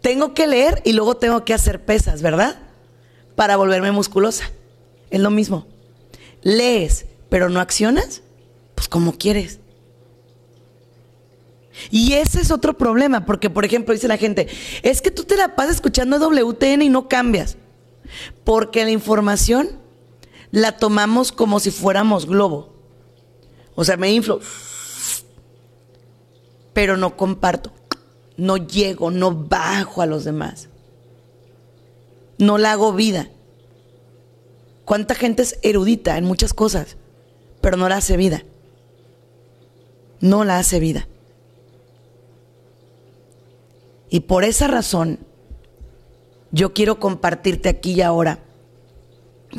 [0.01, 2.59] Tengo que leer y luego tengo que hacer pesas, ¿verdad?
[3.37, 4.51] Para volverme musculosa.
[5.11, 5.66] Es lo mismo.
[6.43, 8.23] Lees, pero no accionas,
[8.75, 9.60] pues como quieres.
[11.90, 14.49] Y ese es otro problema, porque por ejemplo dice la gente,
[14.83, 17.57] es que tú te la pasas escuchando WTN y no cambias,
[18.45, 19.71] porque la información
[20.51, 22.75] la tomamos como si fuéramos globo.
[23.75, 24.40] O sea, me inflo,
[26.73, 27.73] pero no comparto,
[28.37, 30.69] no llego, no bajo a los demás,
[32.38, 33.31] no la hago vida.
[34.85, 36.97] ¿Cuánta gente es erudita en muchas cosas,
[37.61, 38.45] pero no la hace vida?
[40.21, 41.07] No la hace vida.
[44.11, 45.20] Y por esa razón,
[46.51, 48.40] yo quiero compartirte aquí y ahora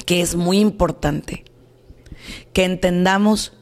[0.06, 1.46] que es muy importante
[2.54, 3.54] que entendamos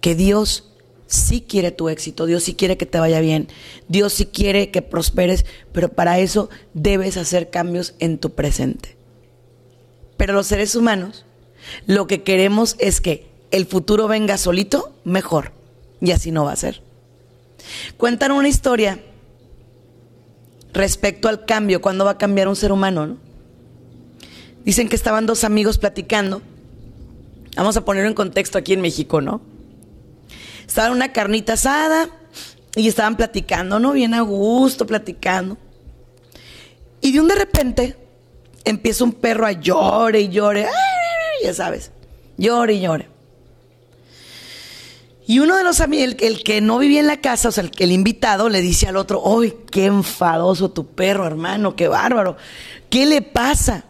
[0.00, 0.72] que Dios
[1.06, 3.48] sí quiere tu éxito, Dios sí quiere que te vaya bien,
[3.88, 8.96] Dios sí quiere que prosperes, pero para eso debes hacer cambios en tu presente.
[10.16, 11.24] Pero los seres humanos
[11.86, 15.52] lo que queremos es que el futuro venga solito, mejor,
[16.00, 16.82] y así no va a ser.
[17.96, 19.02] Cuentan una historia
[20.72, 23.16] respecto al cambio, cuándo va a cambiar un ser humano, ¿no?
[24.64, 26.42] Dicen que estaban dos amigos platicando.
[27.56, 29.40] Vamos a ponerlo en contexto aquí en México, ¿no?
[30.66, 32.10] Estaban una carnita asada
[32.76, 33.92] y estaban platicando, ¿no?
[33.92, 35.56] Bien a gusto, platicando.
[37.00, 37.96] Y de un de repente
[38.64, 40.66] empieza un perro a llore y llore,
[41.42, 41.90] ya sabes,
[42.36, 43.08] llore y llore.
[45.28, 47.70] Y uno de los amigos, el, que no vivía en la casa, o sea, el,
[47.78, 51.76] el invitado, le dice al otro, ¡ay, qué enfadoso tu perro, hermano!
[51.76, 52.38] ¡Qué bárbaro!
[52.88, 53.84] ¿Qué le pasa?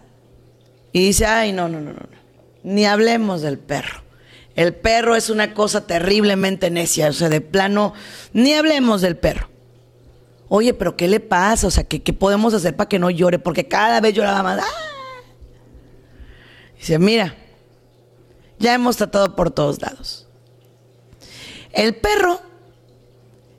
[0.93, 2.09] Y dice, ay, no, no, no, no,
[2.65, 4.03] ni hablemos del perro.
[4.57, 7.95] El perro es una cosa terriblemente necia, o sea, de plano,
[8.33, 9.49] ni hablemos del perro.
[10.49, 11.69] Oye, pero ¿qué le pasa?
[11.69, 13.39] O sea, ¿qué, qué podemos hacer para que no llore?
[13.39, 14.59] Porque cada vez lloraba más.
[14.59, 14.67] ¡Ah!
[16.77, 17.37] Dice, mira,
[18.59, 20.28] ya hemos tratado por todos lados.
[21.73, 22.41] El perro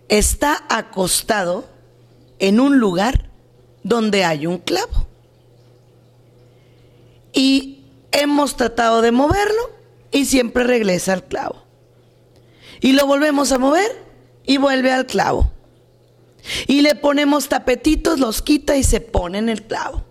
[0.08, 1.66] está acostado
[2.40, 3.30] en un lugar
[3.84, 5.08] donde hay un clavo.
[7.32, 9.72] Y hemos tratado de moverlo
[10.12, 11.64] y siempre regresa al clavo.
[12.82, 14.04] Y lo volvemos a mover
[14.46, 15.52] y vuelve al clavo.
[16.68, 20.04] Y le ponemos tapetitos, los quita y se pone en el clavo.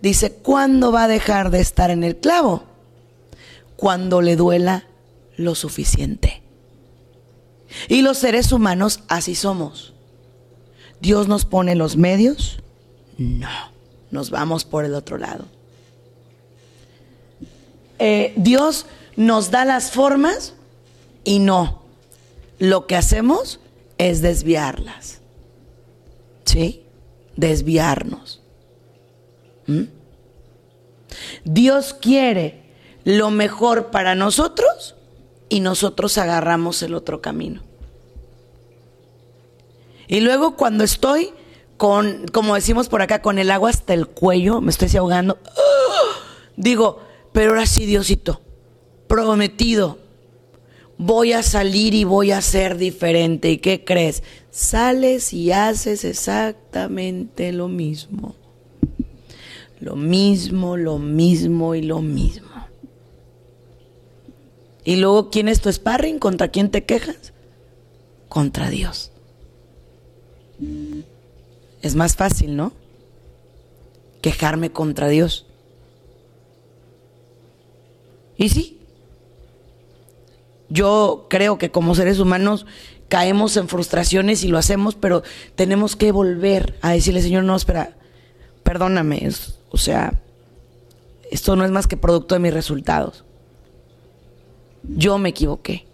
[0.00, 2.64] Dice, ¿cuándo va a dejar de estar en el clavo?
[3.76, 4.86] Cuando le duela
[5.36, 6.42] lo suficiente.
[7.88, 9.94] Y los seres humanos así somos.
[11.00, 12.58] Dios nos pone los medios.
[13.18, 13.48] No,
[14.10, 15.46] nos vamos por el otro lado.
[17.98, 20.54] Eh, Dios nos da las formas
[21.24, 21.82] y no.
[22.58, 23.60] Lo que hacemos
[23.98, 25.20] es desviarlas.
[26.44, 26.82] ¿Sí?
[27.36, 28.40] Desviarnos.
[29.66, 29.84] ¿Mm?
[31.44, 32.62] Dios quiere
[33.04, 34.94] lo mejor para nosotros
[35.54, 37.62] y nosotros agarramos el otro camino.
[40.08, 41.30] Y luego cuando estoy
[41.76, 45.38] con, como decimos por acá, con el agua hasta el cuello, me estoy ahogando,
[46.56, 46.98] digo,
[47.32, 48.40] pero ahora sí, Diosito,
[49.06, 49.98] prometido,
[50.98, 53.52] voy a salir y voy a ser diferente.
[53.52, 54.24] ¿Y qué crees?
[54.50, 58.34] Sales y haces exactamente lo mismo.
[59.78, 62.48] Lo mismo, lo mismo y lo mismo.
[64.84, 66.18] Y luego, ¿quién es tu sparring?
[66.18, 67.32] ¿Contra quién te quejas?
[68.28, 69.10] Contra Dios.
[71.82, 72.72] Es más fácil, ¿no?
[74.20, 75.46] Quejarme contra Dios.
[78.36, 78.78] Y sí,
[80.68, 82.66] yo creo que como seres humanos
[83.08, 85.22] caemos en frustraciones y lo hacemos, pero
[85.54, 87.96] tenemos que volver a decirle, Señor, no, espera,
[88.64, 89.28] perdóname,
[89.70, 90.20] o sea,
[91.30, 93.24] esto no es más que producto de mis resultados.
[94.88, 95.86] Yo me equivoqué.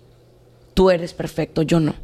[0.75, 1.95] Tú eres perfecto, yo no.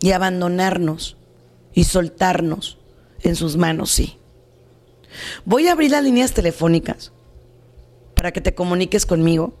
[0.00, 1.16] Y abandonarnos
[1.72, 2.76] y soltarnos
[3.22, 4.18] en sus manos, sí.
[5.44, 7.12] Voy a abrir las líneas telefónicas
[8.14, 9.52] para que te comuniques conmigo.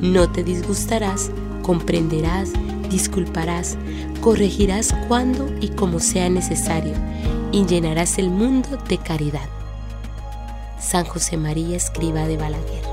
[0.00, 1.32] No te disgustarás,
[1.62, 2.52] comprenderás,
[2.88, 3.76] disculparás,
[4.20, 6.94] corregirás cuando y como sea necesario
[7.50, 9.48] y llenarás el mundo de caridad.
[10.78, 12.87] San José María Escriba de Balaguer.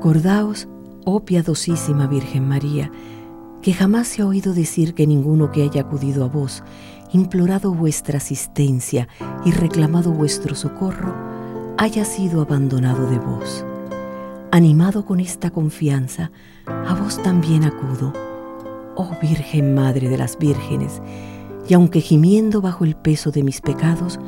[0.00, 0.66] Acordaos,
[1.04, 2.90] oh piadosísima Virgen María,
[3.60, 6.62] que jamás se ha oído decir que ninguno que haya acudido a vos,
[7.12, 9.08] implorado vuestra asistencia
[9.44, 11.14] y reclamado vuestro socorro,
[11.76, 13.62] haya sido abandonado de vos.
[14.50, 16.30] Animado con esta confianza,
[16.64, 18.14] a vos también acudo,
[18.96, 21.02] oh Virgen Madre de las Vírgenes,
[21.68, 24.18] y aunque gimiendo bajo el peso de mis pecados,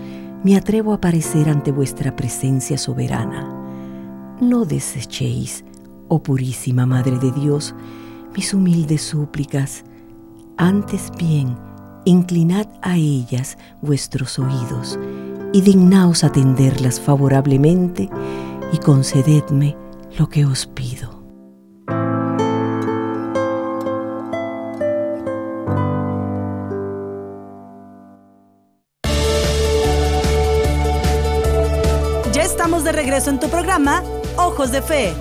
[0.45, 3.62] me atrevo a aparecer ante vuestra presencia soberana.
[4.43, 5.65] No desechéis,
[6.09, 7.77] oh purísima Madre de Dios,
[8.35, 9.85] mis humildes súplicas,
[10.57, 11.57] antes bien,
[12.05, 14.99] inclinad a ellas vuestros oídos
[15.53, 18.11] y dignaos atenderlas favorablemente
[18.73, 19.77] y concededme
[20.19, 21.23] lo que os pido.
[32.33, 34.03] Ya estamos de regreso en tu programa
[34.37, 35.13] Ojos de Fe,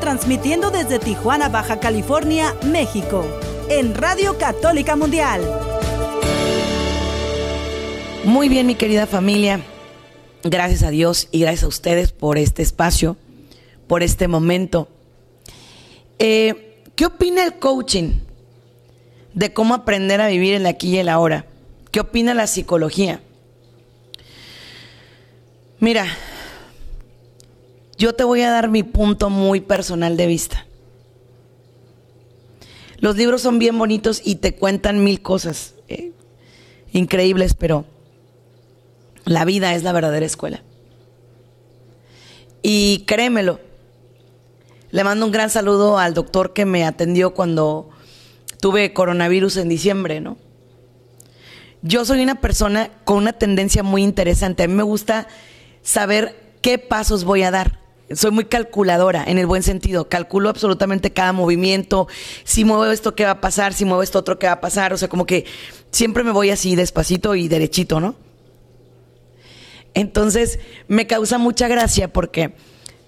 [0.00, 3.24] transmitiendo desde Tijuana, Baja California, México,
[3.68, 5.42] en Radio Católica Mundial.
[8.24, 9.60] Muy bien, mi querida familia.
[10.44, 13.16] Gracias a Dios y gracias a ustedes por este espacio,
[13.86, 14.88] por este momento.
[16.18, 18.20] Eh, ¿Qué opina el coaching
[19.34, 21.46] de cómo aprender a vivir el aquí y el ahora?
[21.90, 23.20] ¿Qué opina la psicología?
[25.80, 26.06] Mira,
[28.00, 30.66] yo te voy a dar mi punto muy personal de vista.
[32.96, 36.12] Los libros son bien bonitos y te cuentan mil cosas eh,
[36.92, 37.84] increíbles, pero
[39.26, 40.62] la vida es la verdadera escuela.
[42.62, 43.60] Y créemelo,
[44.92, 47.90] le mando un gran saludo al doctor que me atendió cuando
[48.62, 50.38] tuve coronavirus en diciembre, ¿no?
[51.82, 54.62] Yo soy una persona con una tendencia muy interesante.
[54.62, 55.28] A mí me gusta
[55.82, 57.79] saber qué pasos voy a dar.
[58.12, 60.08] Soy muy calculadora en el buen sentido.
[60.08, 62.08] Calculo absolutamente cada movimiento.
[62.44, 63.72] Si muevo esto, ¿qué va a pasar?
[63.72, 64.92] Si muevo esto otro, ¿qué va a pasar?
[64.92, 65.44] O sea, como que
[65.90, 68.16] siempre me voy así despacito y derechito, ¿no?
[69.94, 70.58] Entonces,
[70.88, 72.54] me causa mucha gracia porque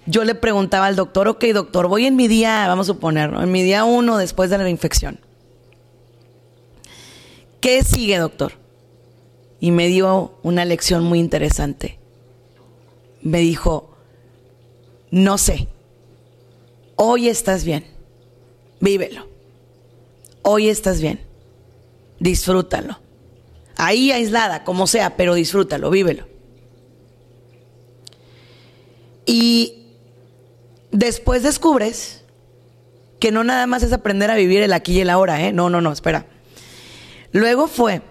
[0.05, 3.51] yo le preguntaba al doctor, ok, doctor, voy en mi día, vamos a suponer, en
[3.51, 5.19] mi día uno después de la infección.
[7.61, 8.53] ¿Qué sigue, doctor?
[9.61, 11.99] Y me dio una lección muy interesante
[13.23, 13.92] me dijo,
[15.13, 15.67] no sé,
[16.95, 17.85] hoy estás bien,
[18.79, 19.27] vívelo,
[20.41, 21.21] hoy estás bien,
[22.17, 22.99] disfrútalo.
[23.75, 26.25] Ahí aislada, como sea, pero disfrútalo, vívelo.
[29.27, 29.85] Y
[30.91, 32.23] después descubres
[33.19, 35.53] que no nada más es aprender a vivir el aquí y el ahora, ¿eh?
[35.53, 36.25] No, no, no, espera.
[37.31, 38.01] Luego fue,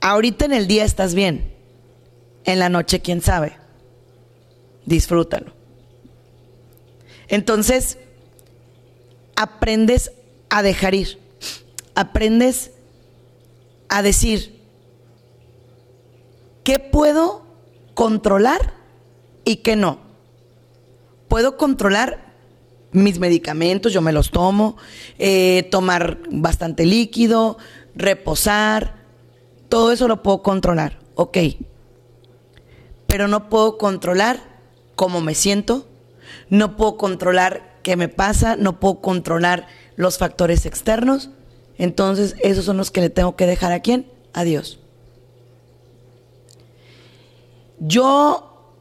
[0.00, 1.52] ahorita en el día estás bien,
[2.46, 3.58] en la noche quién sabe
[4.86, 5.55] disfrútalo.
[7.28, 7.98] Entonces,
[9.36, 10.12] aprendes
[10.48, 11.18] a dejar ir,
[11.94, 12.72] aprendes
[13.88, 14.60] a decir,
[16.64, 17.44] ¿qué puedo
[17.94, 18.74] controlar
[19.44, 19.98] y qué no?
[21.28, 22.26] Puedo controlar
[22.92, 24.76] mis medicamentos, yo me los tomo,
[25.18, 27.58] eh, tomar bastante líquido,
[27.94, 28.96] reposar,
[29.68, 31.38] todo eso lo puedo controlar, ok.
[33.06, 34.40] Pero no puedo controlar
[34.94, 35.86] cómo me siento,
[36.48, 39.66] no puedo controlar qué me pasa, no puedo controlar
[39.96, 41.30] los factores externos.
[41.78, 44.06] Entonces, esos son los que le tengo que dejar a quién?
[44.32, 44.80] A Dios.
[47.78, 48.74] Yo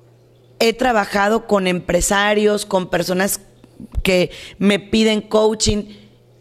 [0.59, 3.41] he trabajado con empresarios, con personas
[4.03, 5.83] que me piden coaching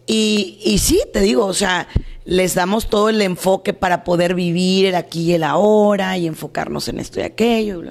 [0.07, 1.89] y, y sí, te digo, o sea,
[2.25, 6.89] les damos todo el enfoque para poder vivir el aquí y el ahora y enfocarnos
[6.89, 7.83] en esto y aquello.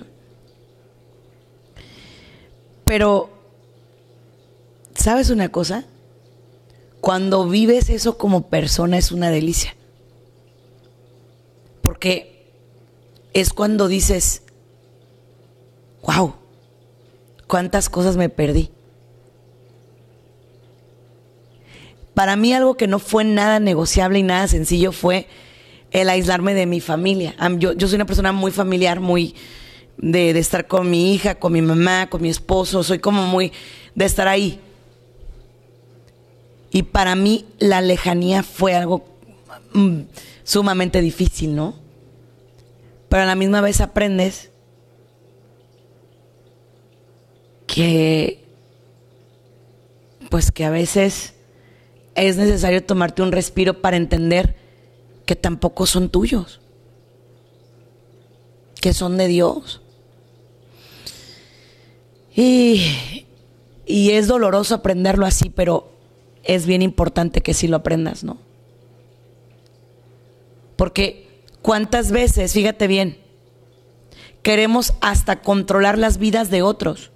[2.93, 3.31] Pero,
[4.93, 5.83] ¿sabes una cosa?
[7.01, 9.75] Cuando vives eso como persona es una delicia.
[11.81, 12.51] Porque
[13.33, 14.43] es cuando dices,
[16.03, 16.35] wow,
[17.47, 18.69] cuántas cosas me perdí.
[22.13, 25.27] Para mí algo que no fue nada negociable y nada sencillo fue
[25.89, 27.33] el aislarme de mi familia.
[27.57, 29.33] Yo, yo soy una persona muy familiar, muy,
[29.97, 33.51] de, estar con mi hija, con mi mamá, con mi esposo, soy como muy
[33.95, 34.59] de estar ahí.
[36.71, 39.05] Y para mí la lejanía fue algo
[39.73, 39.99] mm,
[40.43, 41.75] sumamente difícil, ¿no?
[43.09, 44.49] Pero a la misma vez aprendes
[47.67, 48.43] que,
[50.29, 51.35] pues que a veces
[52.15, 54.55] es necesario tomarte un respiro para entender
[55.25, 56.59] que tampoco son tuyos,
[58.81, 59.82] que son de Dios.
[62.35, 63.25] Y,
[63.85, 65.91] es doloroso aprenderlo así, pero
[66.43, 68.37] es bien importante que sí lo aprendas, ¿no?
[70.75, 71.27] Porque
[71.61, 73.17] cuántas veces, fíjate bien,
[74.41, 77.11] queremos hasta controlar las vidas de otros.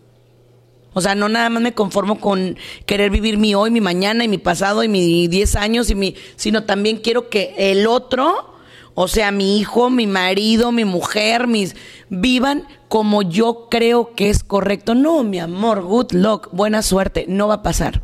[0.93, 4.27] O sea, no nada más me conformo con querer vivir mi hoy, mi mañana y
[4.27, 8.56] mi pasado y mi 10 años y mi, sino también quiero que el otro
[8.99, 11.75] o sea, mi hijo, mi marido, mi mujer, mis
[12.09, 14.95] vivan como yo creo que es correcto.
[14.95, 18.01] No, mi amor, good luck, buena suerte, no va a pasar.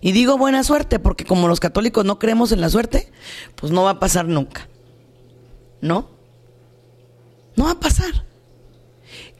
[0.00, 3.10] Y digo buena suerte porque como los católicos no creemos en la suerte,
[3.56, 4.68] pues no va a pasar nunca.
[5.80, 6.08] ¿No?
[7.56, 8.24] No va a pasar.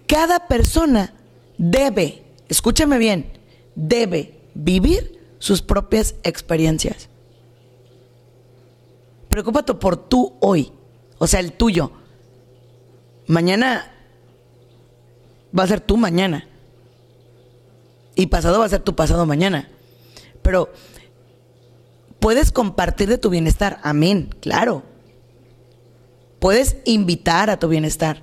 [0.09, 1.15] Cada persona
[1.57, 3.33] debe, escúchame bien,
[3.77, 7.11] debe vivir sus propias experiencias.
[9.37, 10.73] Preocúpate por tú hoy,
[11.19, 11.93] o sea, el tuyo.
[13.27, 13.93] Mañana
[15.53, 16.49] va a ser tu mañana.
[18.15, 19.69] Y pasado va a ser tu pasado mañana.
[20.41, 20.71] Pero
[22.19, 23.79] puedes compartir de tu bienestar.
[23.83, 24.85] Amén, claro.
[26.39, 28.23] Puedes invitar a tu bienestar.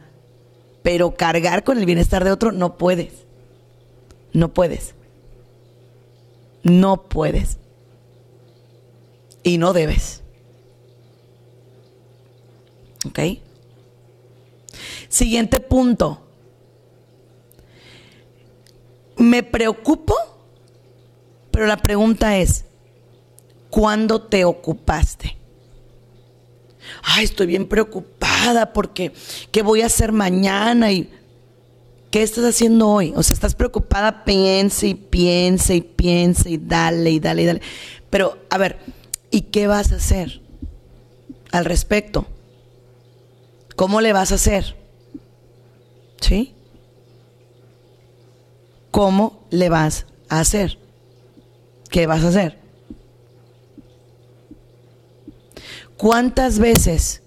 [0.81, 3.27] pero cargar con el bienestar de otro no puedes.
[4.33, 4.95] No puedes.
[6.63, 7.59] No puedes.
[9.43, 10.22] Y no debes.
[13.05, 13.19] ¿Ok?
[15.09, 16.21] Siguiente punto.
[19.17, 20.15] Me preocupo,
[21.51, 22.65] pero la pregunta es,
[23.69, 25.37] ¿cuándo te ocupaste?
[27.03, 29.13] Ay, estoy bien preocupada porque
[29.51, 30.91] ¿qué voy a hacer mañana?
[30.91, 31.09] Y
[32.11, 33.13] ¿qué estás haciendo hoy?
[33.15, 37.61] O sea, estás preocupada, piensa y piensa y piensa y dale y dale y dale.
[38.09, 38.79] Pero, a ver,
[39.31, 40.41] ¿y qué vas a hacer
[41.51, 42.27] al respecto?
[43.75, 44.75] ¿Cómo le vas a hacer?
[46.21, 46.55] ¿Sí?
[48.91, 50.77] ¿Cómo le vas a hacer?
[51.89, 52.59] ¿Qué vas a hacer?
[55.97, 57.21] ¿Cuántas veces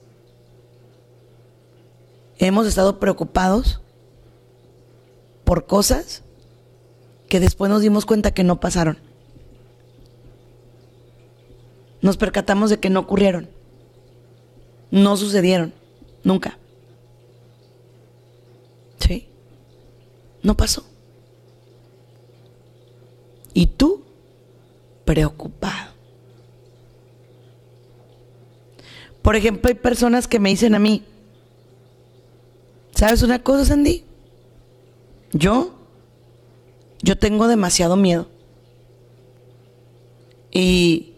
[2.39, 3.81] hemos estado preocupados
[5.45, 6.23] por cosas
[7.29, 8.99] que después nos dimos cuenta que no pasaron?
[12.03, 13.49] Nos percatamos de que no ocurrieron,
[14.91, 15.73] no sucedieron,
[16.27, 16.59] nunca.
[18.99, 19.29] ¿Sí?
[20.43, 20.85] No pasó.
[23.55, 24.03] Y tú,
[25.05, 25.93] preocupado.
[29.23, 31.05] Por ejemplo, hay personas que me dicen a mí,
[32.95, 34.05] ¿sabes una cosa, Sandy?
[35.33, 35.75] Yo,
[37.03, 38.29] yo tengo demasiado miedo.
[40.51, 41.15] Y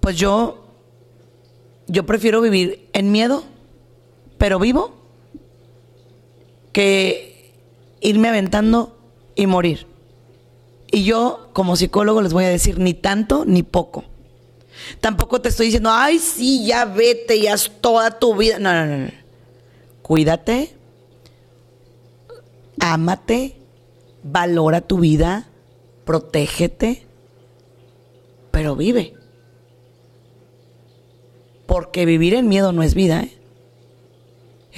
[0.00, 0.66] pues yo,
[1.86, 3.44] yo prefiero vivir en miedo,
[4.38, 4.92] pero vivo,
[6.72, 7.52] que
[8.00, 8.96] irme aventando
[9.34, 9.86] y morir.
[10.90, 14.04] Y yo, como psicólogo, les voy a decir ni tanto ni poco.
[15.00, 18.58] Tampoco te estoy diciendo, ay, sí, ya vete y haz toda tu vida.
[18.58, 18.96] No, no, no.
[19.04, 19.10] no.
[20.02, 20.74] Cuídate,
[22.80, 23.56] ámate,
[24.22, 25.48] valora tu vida,
[26.04, 27.06] protégete,
[28.50, 29.14] pero vive.
[31.66, 33.22] Porque vivir en miedo no es vida.
[33.22, 33.37] ¿eh?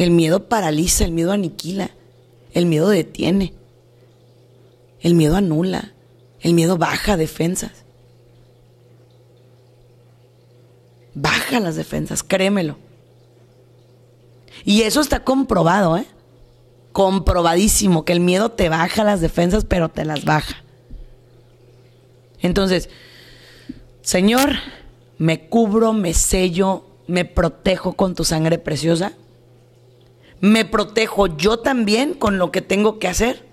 [0.00, 1.90] El miedo paraliza, el miedo aniquila,
[2.54, 3.52] el miedo detiene,
[5.02, 5.92] el miedo anula,
[6.40, 7.84] el miedo baja defensas.
[11.12, 12.78] baja las defensas, créemelo.
[14.64, 16.06] Y eso está comprobado, ¿eh?
[16.92, 20.62] Comprobadísimo, que el miedo te baja las defensas, pero te las baja.
[22.40, 22.88] Entonces,
[24.00, 24.52] Señor,
[25.18, 29.12] me cubro, me sello, me protejo con tu sangre preciosa.
[30.40, 33.44] Me protejo yo también con lo que tengo que hacer.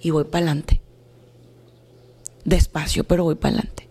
[0.00, 0.80] Y voy para adelante.
[2.44, 3.88] Despacio, pero voy para adelante.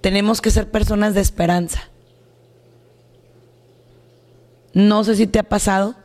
[0.00, 1.90] Tenemos que ser personas de esperanza.
[4.72, 5.96] No sé si te ha pasado.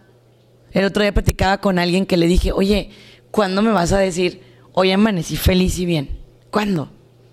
[0.72, 2.90] El otro día platicaba con alguien que le dije, oye,
[3.30, 4.42] ¿cuándo me vas a decir,
[4.74, 6.18] hoy amanecí feliz y bien?
[6.50, 6.90] ¿Cuándo?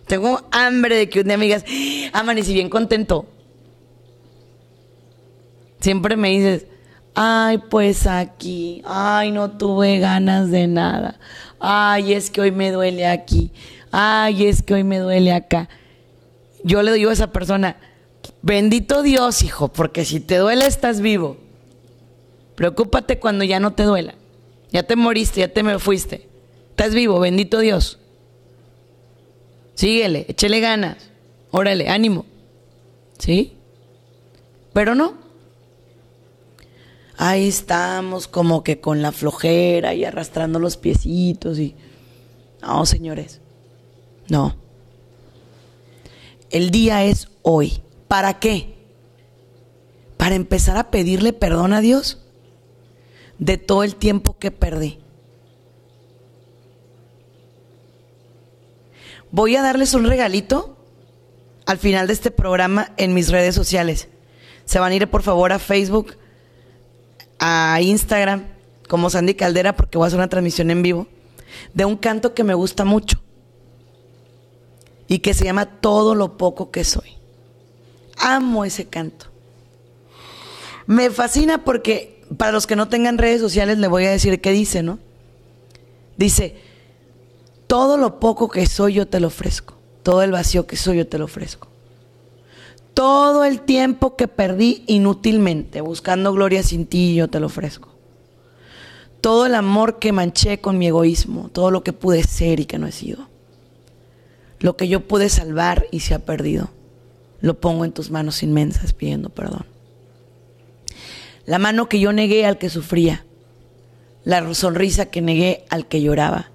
[0.06, 1.64] Tengo hambre de que un día me digas,
[2.12, 3.26] amanecí bien contento.
[5.80, 6.66] Siempre me dices,
[7.14, 11.18] ay, pues aquí, ay, no tuve ganas de nada,
[11.60, 13.52] ay, es que hoy me duele aquí,
[13.90, 15.68] ay, es que hoy me duele acá
[16.64, 17.76] yo le digo a esa persona,
[18.42, 21.36] bendito Dios, hijo, porque si te duele estás vivo.
[22.54, 24.14] Preocúpate cuando ya no te duela.
[24.70, 26.28] Ya te moriste, ya te me fuiste.
[26.70, 27.98] Estás vivo, bendito Dios.
[29.74, 31.10] Síguele, échele ganas.
[31.50, 32.26] Órale, ánimo.
[33.18, 33.54] ¿Sí?
[34.72, 35.14] Pero no.
[37.20, 41.74] Ahí estamos como que con la flojera y arrastrando los piecitos y...
[42.62, 43.40] No, señores.
[44.28, 44.54] No.
[46.50, 47.82] El día es hoy.
[48.06, 48.76] ¿Para qué?
[50.16, 52.22] Para empezar a pedirle perdón a Dios
[53.40, 55.00] de todo el tiempo que perdí.
[59.32, 60.76] Voy a darles un regalito
[61.66, 64.06] al final de este programa en mis redes sociales.
[64.66, 66.16] Se van a ir por favor a Facebook,
[67.38, 68.46] a Instagram,
[68.88, 71.06] como Sandy Caldera, porque voy a hacer una transmisión en vivo,
[71.74, 73.20] de un canto que me gusta mucho
[75.06, 77.14] y que se llama Todo lo poco que soy.
[78.18, 79.26] Amo ese canto.
[80.86, 84.52] Me fascina porque para los que no tengan redes sociales le voy a decir qué
[84.52, 84.98] dice, ¿no?
[86.16, 86.56] Dice,
[87.66, 89.74] todo lo poco que soy yo te lo ofrezco.
[90.02, 91.67] Todo el vacío que soy yo te lo ofrezco.
[92.98, 97.90] Todo el tiempo que perdí inútilmente buscando gloria sin ti yo te lo ofrezco.
[99.20, 102.76] Todo el amor que manché con mi egoísmo, todo lo que pude ser y que
[102.76, 103.28] no he sido.
[104.58, 106.70] Lo que yo pude salvar y se ha perdido,
[107.40, 109.64] lo pongo en tus manos inmensas pidiendo perdón.
[111.46, 113.24] la mano que yo negué al que sufría,
[114.24, 116.50] la sonrisa que negué al que lloraba,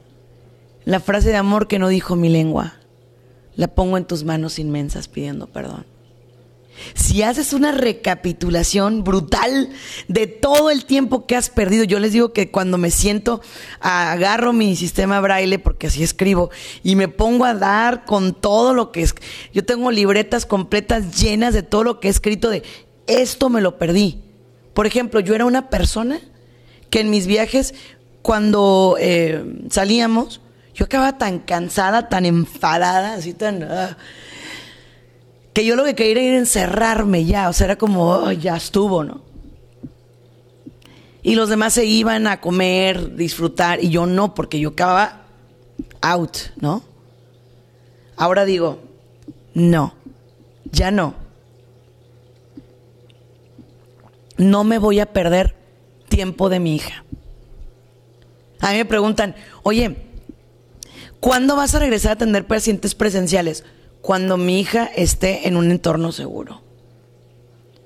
[0.84, 2.74] la frase de amor que no dijo mi lengua,
[3.56, 5.93] la pongo en tus manos inmensas pidiendo perdón.
[6.96, 9.70] Si haces una recapitulación brutal
[10.08, 13.42] de todo el tiempo que has perdido, yo les digo que cuando me siento,
[13.80, 16.50] agarro mi sistema braille, porque así escribo,
[16.84, 19.16] y me pongo a dar con todo lo que es.
[19.54, 22.64] Yo tengo libretas completas llenas de todo lo que he escrito de
[23.08, 24.22] esto me lo perdí.
[24.74, 26.20] Por ejemplo, yo era una persona
[26.90, 27.74] que en mis viajes,
[28.22, 30.42] cuando eh, salíamos,
[30.74, 33.64] yo acababa tan cansada, tan enfadada, así tan...
[33.64, 33.98] Ah,
[35.54, 39.22] que yo lo que quería era encerrarme ya, o sea, era como, ya estuvo, ¿no?
[41.22, 45.22] Y los demás se iban a comer, disfrutar, y yo no, porque yo acababa
[46.02, 46.84] out, ¿no?
[48.18, 48.80] Ahora digo,
[49.54, 49.94] no,
[50.72, 51.16] ya no.
[54.38, 55.56] No me voy a perder
[56.10, 57.06] tiempo de mi hija.
[58.60, 59.98] A mí me preguntan, oye,
[61.20, 63.64] ¿cuándo vas a regresar a atender pacientes presenciales?
[64.04, 66.62] Cuando mi hija esté en un entorno seguro.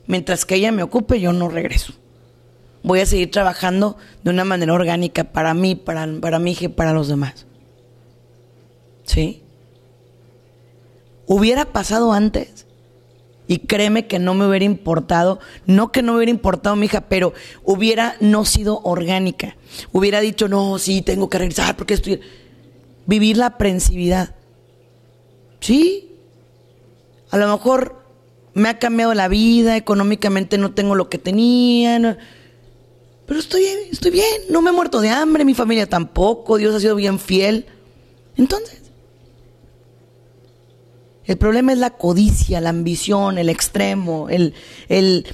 [0.07, 1.93] Mientras que ella me ocupe, yo no regreso.
[2.81, 6.69] Voy a seguir trabajando de una manera orgánica para mí, para, para mi hija y
[6.69, 7.45] para los demás.
[9.03, 9.43] ¿Sí?
[11.27, 12.65] Hubiera pasado antes.
[13.47, 17.01] Y créeme que no me hubiera importado, no que no me hubiera importado mi hija,
[17.01, 19.55] pero hubiera no sido orgánica.
[19.91, 22.21] Hubiera dicho, no, sí, tengo que regresar porque estoy...
[23.05, 24.33] Vivir la aprensividad.
[25.59, 26.06] Sí.
[27.29, 28.03] A lo mejor
[28.53, 32.17] me ha cambiado la vida, económicamente no tengo lo que tenía.
[33.25, 36.79] pero estoy, estoy bien, no me he muerto de hambre, mi familia tampoco, Dios ha
[36.79, 37.65] sido bien fiel.
[38.35, 38.81] Entonces,
[41.25, 44.53] el problema es la codicia, la ambición, el extremo, el,
[44.87, 45.27] el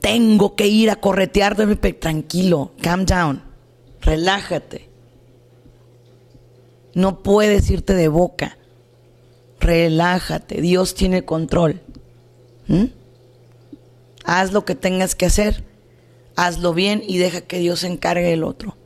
[0.00, 1.56] tengo que ir a corretear.
[1.98, 3.42] Tranquilo, calm down,
[4.02, 4.88] relájate.
[6.94, 8.58] No puedes irte de boca.
[9.60, 11.80] Relájate, Dios tiene control.
[12.66, 12.86] ¿Mm?
[14.24, 15.64] Haz lo que tengas que hacer,
[16.34, 18.76] hazlo bien y deja que Dios se encargue del otro.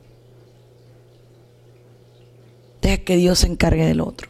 [2.81, 4.29] Deja que Dios se encargue del otro.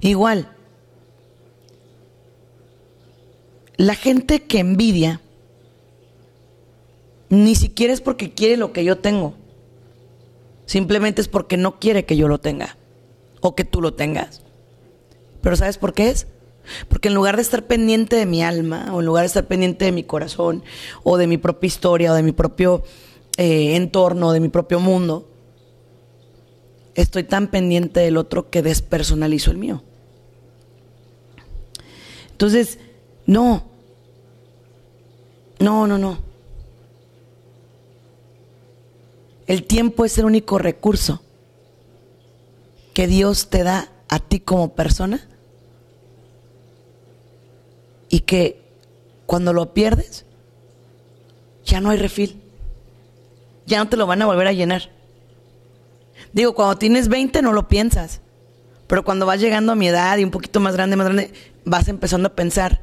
[0.00, 0.48] Igual,
[3.76, 5.20] la gente que envidia
[7.28, 9.34] ni siquiera es porque quiere lo que yo tengo.
[10.66, 12.76] Simplemente es porque no quiere que yo lo tenga
[13.40, 14.42] o que tú lo tengas.
[15.40, 16.26] Pero ¿sabes por qué es?
[16.88, 19.84] Porque en lugar de estar pendiente de mi alma o en lugar de estar pendiente
[19.84, 20.64] de mi corazón
[21.04, 22.82] o de mi propia historia o de mi propio
[23.38, 25.28] eh, entorno, de mi propio mundo,
[26.96, 29.82] estoy tan pendiente del otro que despersonalizo el mío.
[32.32, 32.80] Entonces,
[33.26, 33.64] no,
[35.60, 36.18] no, no, no.
[39.46, 41.22] El tiempo es el único recurso
[42.94, 45.28] que Dios te da a ti como persona
[48.08, 48.62] y que
[49.26, 50.24] cuando lo pierdes
[51.64, 52.40] ya no hay refil.
[53.66, 54.90] Ya no te lo van a volver a llenar.
[56.32, 58.20] Digo, cuando tienes 20 no lo piensas.
[58.86, 61.32] Pero cuando vas llegando a mi edad y un poquito más grande, más grande,
[61.64, 62.82] vas empezando a pensar.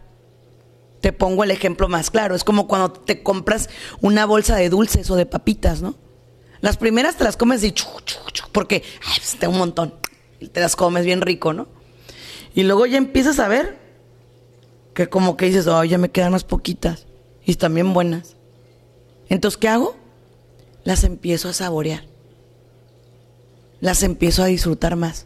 [0.99, 2.35] Te pongo el ejemplo más claro.
[2.35, 3.69] Es como cuando te compras
[4.01, 5.95] una bolsa de dulces o de papitas, ¿no?
[6.63, 7.85] Las primeras te las comes y chu,
[8.53, 9.95] porque ay, pues, un montón.
[10.39, 11.67] Y te las comes bien rico, ¿no?
[12.55, 13.77] Y luego ya empiezas a ver
[14.93, 17.05] que como que dices, oh, ya me quedan unas poquitas.
[17.43, 18.37] Y están bien buenas.
[19.27, 19.97] Entonces, ¿qué hago?
[20.85, 22.05] Las empiezo a saborear.
[23.81, 25.25] Las empiezo a disfrutar más.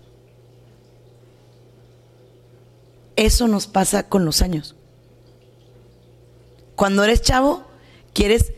[3.16, 4.76] Eso nos pasa con los años.
[6.76, 7.64] Cuando eres chavo,
[8.12, 8.54] quieres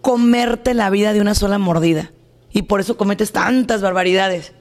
[0.00, 2.12] comerte la vida de una sola mordida.
[2.52, 4.52] Y por eso cometes tantas barbaridades.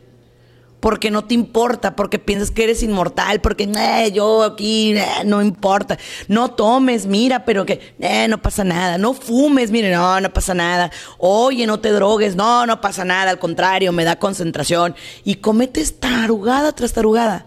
[0.79, 3.69] Porque no te importa, porque piensas que eres inmortal, porque
[4.13, 5.97] yo aquí no importa.
[6.29, 7.95] No tomes, mira, pero que
[8.29, 8.97] no pasa nada.
[8.97, 10.89] No fumes, mire, no, no pasa nada.
[11.17, 13.31] Oye, no te drogues, no, no pasa nada.
[13.31, 14.95] Al contrario, me da concentración.
[15.25, 17.45] Y cometes tarugada tras tarugada.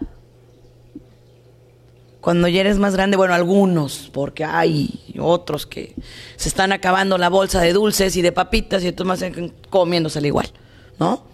[2.22, 5.96] Cuando ya eres más grande, bueno, algunos, porque hay otros que
[6.36, 10.26] se están acabando la bolsa de dulces y de papitas y entonces más comiéndose al
[10.26, 10.52] igual,
[11.00, 11.24] ¿no?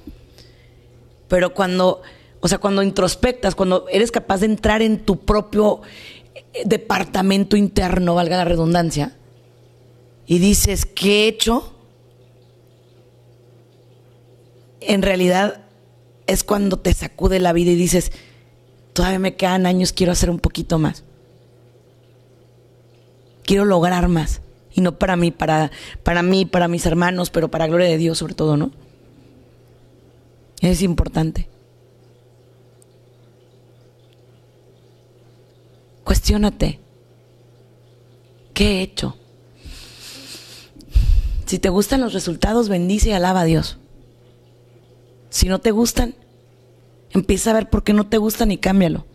[1.28, 2.01] Pero cuando,
[2.41, 5.82] o sea, cuando introspectas, cuando eres capaz de entrar en tu propio
[6.34, 9.14] eh, departamento interno, valga la redundancia,
[10.26, 11.70] y dices, ¿qué he hecho?
[14.80, 15.66] En realidad
[16.26, 18.11] es cuando te sacude la vida y dices,
[18.99, 21.05] todavía me quedan años, quiero hacer un poquito más.
[23.45, 24.41] quiero lograr más.
[24.75, 25.71] Y no para mí, para,
[26.03, 28.73] para mí, para mis hermanos, pero para gloria de Dios sobre todo, ¿no?
[30.61, 31.49] Es importante.
[36.03, 36.81] Cuestiónate.
[38.53, 39.17] ¿Qué he hecho?
[41.47, 43.79] Si te gustan los resultados, bendice y alaba a Dios.
[45.31, 46.17] Si no te gustan,
[47.11, 49.07] empieza a ver por qué no te gustan y cámbialo.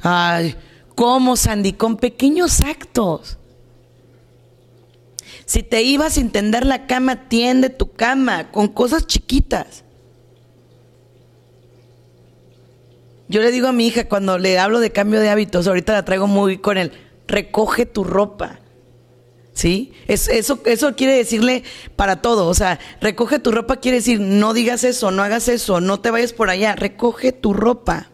[0.00, 0.56] Ay,
[0.94, 1.74] ¿cómo, Sandy?
[1.74, 3.38] Con pequeños actos.
[5.44, 9.84] Si te ibas sin tender la cama, tiende tu cama con cosas chiquitas.
[13.28, 16.04] Yo le digo a mi hija cuando le hablo de cambio de hábitos, ahorita la
[16.04, 16.92] traigo muy con el
[17.26, 18.61] recoge tu ropa.
[19.54, 19.92] ¿Sí?
[20.08, 21.62] eso, eso quiere decirle
[21.96, 22.46] para todo.
[22.46, 26.10] O sea, recoge tu ropa quiere decir no digas eso, no hagas eso, no te
[26.10, 26.74] vayas por allá.
[26.74, 28.08] Recoge tu ropa.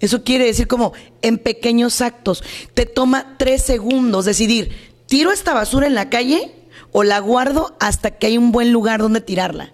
[0.00, 2.42] Eso quiere decir como en pequeños actos.
[2.74, 4.70] Te toma tres segundos decidir,
[5.06, 6.54] ¿tiro esta basura en la calle
[6.92, 9.72] o la guardo hasta que hay un buen lugar donde tirarla?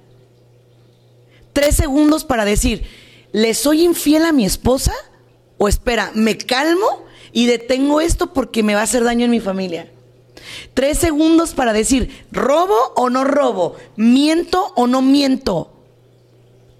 [1.52, 2.84] Tres segundos para decir,
[3.32, 4.92] ¿le soy infiel a mi esposa?
[5.58, 9.40] O espera, me calmo y detengo esto porque me va a hacer daño en mi
[9.40, 9.90] familia.
[10.74, 13.76] Tres segundos para decir, ¿robo o no robo?
[13.96, 15.72] ¿Miento o no miento?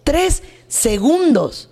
[0.04, 1.68] Tres segundos.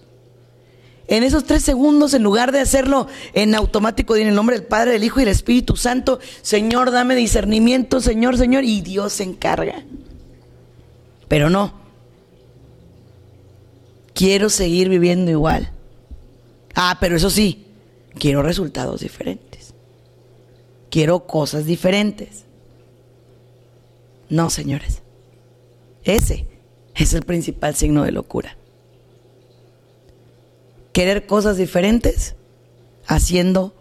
[1.07, 4.93] En esos tres segundos, en lugar de hacerlo en automático, en el nombre del Padre,
[4.93, 9.85] del Hijo y del Espíritu Santo, Señor, dame discernimiento, Señor, Señor, y Dios se encarga.
[11.27, 11.73] Pero no.
[14.13, 15.73] Quiero seguir viviendo igual.
[16.75, 17.68] Ah, pero eso sí,
[18.19, 19.75] quiero resultados diferentes.
[20.91, 22.45] Quiero cosas diferentes.
[24.29, 25.03] No, señores.
[26.05, 26.47] Ese
[26.95, 28.57] es el principal signo de locura.
[30.93, 32.35] Querer cosas diferentes
[33.07, 33.75] haciendo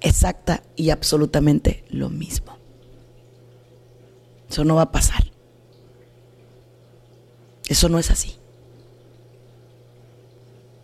[0.00, 2.56] exacta y absolutamente lo mismo.
[4.50, 5.24] Eso no va a pasar.
[7.68, 8.36] Eso no es así.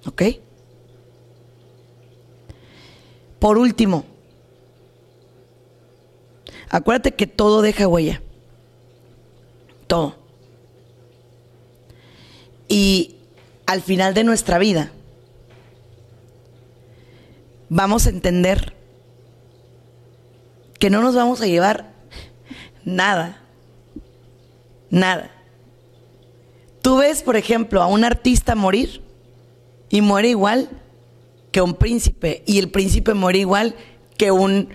[0.07, 0.23] ¿Ok?
[3.45, 4.07] Por último,
[6.71, 8.23] acuérdate que todo deja huella.
[9.87, 10.17] Todo.
[12.69, 13.17] Y
[13.67, 14.93] al final de nuestra vida
[17.69, 18.73] vamos a entender
[20.79, 21.93] que no nos vamos a llevar
[22.83, 23.43] nada.
[24.89, 25.31] Nada.
[26.81, 29.03] Tú ves, por ejemplo, a un artista morir
[29.91, 30.71] y muere igual
[31.55, 33.77] que un príncipe y el príncipe muere igual
[34.17, 34.71] que un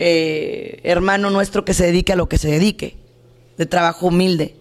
[0.00, 2.96] eh, hermano nuestro que se dedique a lo que se dedique,
[3.56, 4.56] de trabajo humilde,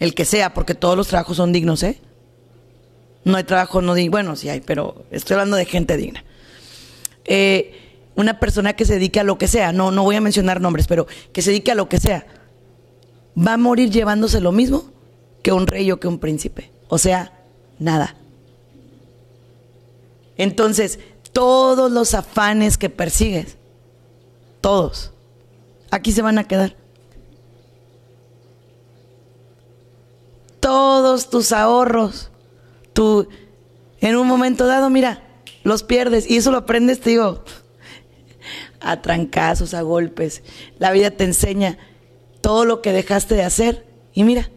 [0.00, 2.00] el que sea, porque todos los trabajos son dignos, ¿eh?
[3.22, 6.24] No hay trabajo no digno, bueno, sí hay, pero estoy hablando de gente digna.
[7.24, 10.60] Eh, una persona que se dedique a lo que sea, no, no voy a mencionar
[10.60, 12.26] nombres, pero que se dedique a lo que sea,
[13.38, 14.90] va a morir llevándose lo mismo
[15.44, 16.72] que un rey o que un príncipe.
[16.88, 17.32] O sea,
[17.78, 18.16] nada.
[20.36, 20.98] Entonces,
[21.32, 23.56] todos los afanes que persigues,
[24.60, 25.12] todos,
[25.90, 26.76] aquí se van a quedar.
[30.60, 32.30] Todos tus ahorros,
[32.92, 33.28] tú,
[34.00, 35.22] en un momento dado, mira,
[35.62, 36.28] los pierdes.
[36.30, 37.42] Y eso lo aprendes, te digo,
[38.80, 40.42] a trancazos, a golpes.
[40.78, 41.78] La vida te enseña
[42.40, 43.86] todo lo que dejaste de hacer.
[44.12, 44.50] Y mira,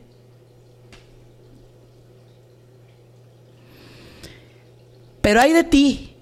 [5.30, 6.16] Pero hay de ti